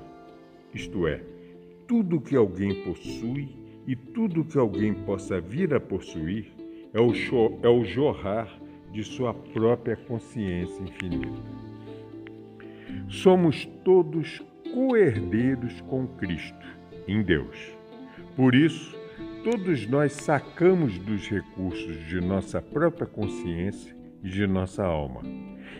isto 0.75 1.07
é, 1.07 1.23
tudo 1.87 2.21
que 2.21 2.37
alguém 2.37 2.85
possui 2.85 3.49
e 3.87 3.97
tudo 3.97 4.45
que 4.45 4.59
alguém 4.59 4.93
possa 4.93 5.41
vir 5.41 5.73
a 5.73 5.81
possuir 5.81 6.53
é 6.93 7.01
o, 7.01 7.13
é 7.63 7.69
o 7.69 7.83
jorrar 7.83 8.61
de 8.93 9.03
sua 9.03 9.33
própria 9.33 9.97
consciência 9.97 10.83
infinita. 10.83 11.43
Somos 13.09 13.65
todos 13.83 14.43
co-herdeiros 14.75 15.81
com 15.83 16.07
Cristo, 16.07 16.67
em 17.07 17.23
Deus. 17.23 17.75
Por 18.37 18.55
isso, 18.55 18.95
todos 19.43 19.87
nós 19.87 20.13
sacamos 20.13 20.99
dos 20.99 21.27
recursos 21.27 22.07
de 22.07 22.21
nossa 22.21 22.61
própria 22.61 23.07
consciência 23.07 23.97
e 24.23 24.29
de 24.29 24.47
nossa 24.47 24.85
alma. 24.85 25.23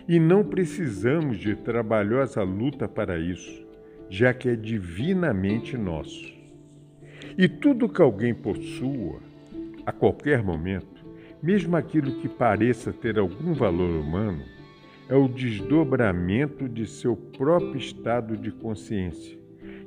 E 0.07 0.19
não 0.19 0.43
precisamos 0.43 1.37
de 1.37 1.55
trabalhosa 1.55 2.43
luta 2.43 2.87
para 2.87 3.17
isso, 3.19 3.65
já 4.09 4.33
que 4.33 4.49
é 4.49 4.55
divinamente 4.55 5.77
nosso. 5.77 6.33
E 7.37 7.47
tudo 7.47 7.89
que 7.89 8.01
alguém 8.01 8.33
possua, 8.33 9.19
a 9.85 9.91
qualquer 9.91 10.43
momento, 10.43 11.05
mesmo 11.41 11.75
aquilo 11.75 12.19
que 12.19 12.27
pareça 12.27 12.91
ter 12.91 13.17
algum 13.17 13.53
valor 13.53 13.91
humano, 13.91 14.43
é 15.07 15.15
o 15.15 15.27
desdobramento 15.27 16.69
de 16.69 16.85
seu 16.85 17.15
próprio 17.15 17.77
estado 17.77 18.37
de 18.37 18.51
consciência 18.51 19.39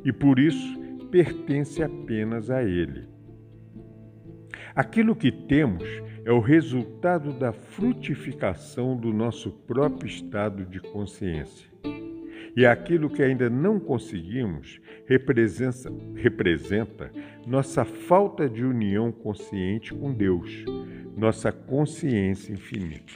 e 0.04 0.12
por 0.12 0.38
isso 0.38 0.80
pertence 1.10 1.82
apenas 1.82 2.50
a 2.50 2.62
ele. 2.62 3.06
Aquilo 4.74 5.14
que 5.14 5.30
temos 5.30 5.84
é 6.24 6.32
o 6.32 6.38
resultado 6.38 7.32
da 7.32 7.52
frutificação 7.52 8.96
do 8.96 9.12
nosso 9.12 9.50
próprio 9.50 10.06
estado 10.06 10.64
de 10.64 10.80
consciência. 10.80 11.70
E 12.54 12.66
aquilo 12.66 13.08
que 13.08 13.22
ainda 13.22 13.48
não 13.48 13.80
conseguimos 13.80 14.80
representa, 15.06 15.90
representa 16.14 17.10
nossa 17.46 17.84
falta 17.84 18.48
de 18.48 18.64
união 18.64 19.10
consciente 19.10 19.92
com 19.92 20.12
Deus, 20.12 20.64
nossa 21.16 21.50
consciência 21.50 22.52
infinita. 22.52 23.12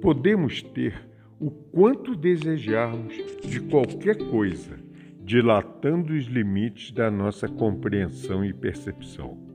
Podemos 0.00 0.62
ter 0.62 0.94
o 1.40 1.50
quanto 1.50 2.14
desejarmos 2.14 3.14
de 3.42 3.60
qualquer 3.60 4.16
coisa, 4.16 4.78
dilatando 5.22 6.14
os 6.14 6.24
limites 6.26 6.92
da 6.92 7.10
nossa 7.10 7.48
compreensão 7.48 8.44
e 8.44 8.52
percepção. 8.52 9.47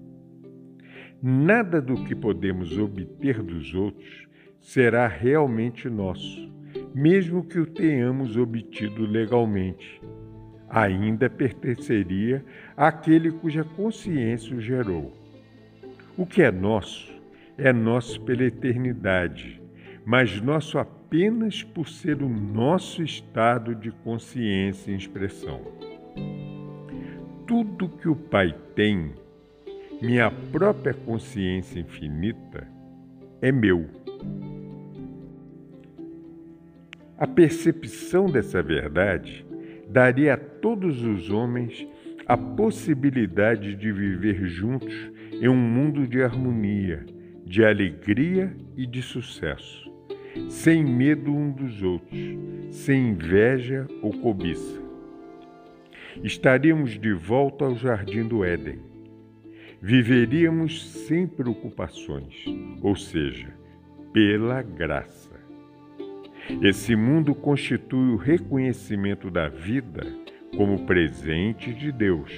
Nada 1.25 1.81
do 1.81 2.03
que 2.03 2.13
podemos 2.13 2.77
obter 2.77 3.41
dos 3.41 3.73
outros 3.73 4.27
será 4.59 5.07
realmente 5.07 5.89
nosso 5.89 6.53
mesmo 6.93 7.43
que 7.43 7.59
o 7.59 7.65
tenhamos 7.65 8.37
obtido 8.37 9.05
legalmente, 9.05 10.01
ainda 10.69 11.29
pertenceria 11.29 12.43
àquele 12.77 13.31
cuja 13.31 13.63
consciência 13.63 14.55
o 14.55 14.61
gerou. 14.61 15.11
O 16.17 16.25
que 16.25 16.41
é 16.41 16.51
nosso 16.51 17.11
é 17.57 17.73
nosso 17.73 18.21
pela 18.21 18.43
eternidade, 18.43 19.61
mas 20.05 20.41
nosso 20.41 20.77
apenas 20.77 21.63
por 21.63 21.87
ser 21.87 22.21
o 22.21 22.29
nosso 22.29 23.03
estado 23.03 23.75
de 23.75 23.91
consciência 23.91 24.91
em 24.91 24.95
expressão. 24.95 25.61
Tudo 27.45 27.89
que 27.89 28.09
o 28.09 28.15
Pai 28.15 28.55
tem, 28.75 29.13
minha 30.03 30.29
própria 30.29 30.93
consciência 30.93 31.79
infinita, 31.79 32.67
é 33.41 33.51
meu 33.51 33.87
A 37.17 37.25
percepção 37.25 38.25
dessa 38.25 38.61
verdade 38.61 39.45
daria 39.87 40.33
a 40.33 40.37
todos 40.37 41.01
os 41.03 41.29
homens 41.29 41.87
a 42.25 42.35
possibilidade 42.35 43.77
de 43.77 43.93
viver 43.93 44.45
juntos 44.45 44.93
em 45.31 45.47
um 45.47 45.55
mundo 45.55 46.05
de 46.05 46.21
harmonia, 46.21 47.05
de 47.45 47.63
alegria 47.63 48.53
e 48.75 48.85
de 48.85 49.01
sucesso, 49.01 49.89
sem 50.49 50.83
medo 50.83 51.33
um 51.33 51.49
dos 51.49 51.81
outros, 51.81 52.19
sem 52.71 53.11
inveja 53.11 53.87
ou 54.01 54.11
cobiça. 54.11 54.81
Estaríamos 56.21 56.99
de 56.99 57.13
volta 57.13 57.63
ao 57.63 57.75
jardim 57.75 58.27
do 58.27 58.43
Éden. 58.43 58.92
Viveríamos 59.85 60.81
sem 61.05 61.27
preocupações, 61.27 62.45
ou 62.81 62.95
seja, 62.95 63.53
pela 64.13 64.61
graça. 64.61 65.29
Esse 66.61 66.95
mundo 66.95 67.35
constitui 67.35 68.13
o 68.13 68.15
reconhecimento 68.15 69.29
da 69.29 69.49
vida 69.49 70.07
como 70.55 70.85
presente 70.85 71.73
de 71.73 71.91
Deus, 71.91 72.31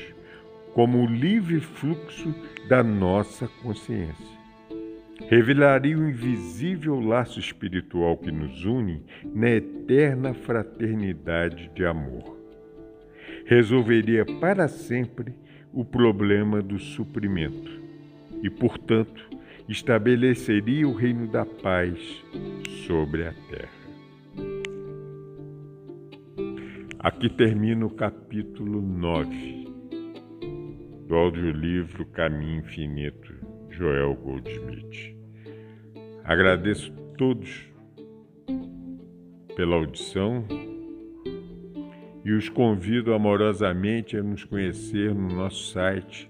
como 0.73 1.03
o 1.03 1.05
livre 1.05 1.59
fluxo 1.59 2.33
da 2.67 2.81
nossa 2.83 3.47
consciência. 3.61 4.39
Revelaria 5.29 5.99
o 5.99 6.09
invisível 6.09 6.99
laço 6.99 7.39
espiritual 7.39 8.17
que 8.17 8.31
nos 8.31 8.65
une 8.65 9.03
na 9.23 9.51
eterna 9.51 10.33
fraternidade 10.33 11.69
de 11.75 11.85
amor. 11.85 12.39
Resolveria 13.45 14.25
para 14.25 14.67
sempre 14.67 15.44
o 15.75 15.83
problema 15.83 16.61
do 16.61 16.79
suprimento 16.79 17.69
e, 18.41 18.49
portanto, 18.49 19.29
estabeleceria 19.67 20.87
o 20.87 20.93
reino 20.93 21.27
da 21.27 21.45
paz 21.45 21.99
sobre 22.87 23.27
a 23.27 23.33
terra. 23.49 23.75
Aqui 26.97 27.29
termina 27.29 27.85
o 27.85 27.89
capítulo 27.89 28.81
9 28.81 29.65
do 31.07 31.13
audiolivro 31.15 32.05
Caminho 32.05 32.59
Infinito, 32.59 33.35
Joel 33.69 34.15
Goldsmith. 34.15 35.13
Agradeço 36.23 36.91
a 36.91 37.17
todos 37.17 37.69
pela 39.55 39.75
audição 39.75 40.45
e 42.25 42.33
os 42.33 42.49
convido 42.49 43.13
amorosamente 43.13 44.17
a 44.17 44.23
nos 44.23 44.43
conhecer 44.43 45.13
no 45.13 45.35
nosso 45.35 45.71
site 45.71 46.27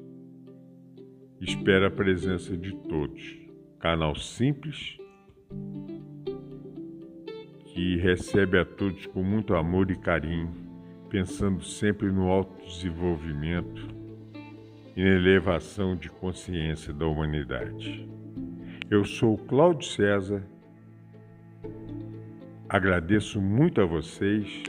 Espero 1.40 1.86
a 1.86 1.90
presença 1.90 2.56
de 2.56 2.70
todos. 2.88 3.36
Canal 3.80 4.14
simples 4.14 4.96
que 7.72 7.96
recebe 7.96 8.58
a 8.58 8.64
todos 8.64 9.06
com 9.06 9.22
muito 9.22 9.54
amor 9.54 9.90
e 9.90 9.96
carinho, 9.96 10.52
pensando 11.08 11.64
sempre 11.64 12.10
no 12.10 12.30
autodesenvolvimento 12.30 13.88
e 14.94 15.02
na 15.02 15.10
elevação 15.10 15.96
de 15.96 16.10
consciência 16.10 16.92
da 16.92 17.06
humanidade. 17.06 18.06
Eu 18.90 19.04
sou 19.06 19.38
Cláudio 19.38 19.88
César, 19.88 20.42
agradeço 22.68 23.40
muito 23.40 23.80
a 23.80 23.86
vocês 23.86 24.64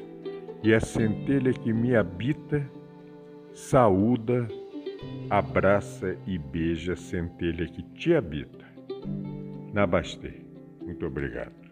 e 0.63 0.73
a 0.73 0.79
centelha 0.79 1.51
que 1.51 1.73
me 1.73 1.93
habita 1.95 2.65
saúda, 3.53 4.47
abraça 5.29 6.17
e 6.25 6.37
beija 6.37 6.93
a 6.93 6.95
centelha 6.97 7.67
que 7.67 7.83
te 7.83 8.13
habita. 8.13 8.65
Namastê. 9.73 10.41
Muito 10.81 11.05
obrigado. 11.05 11.62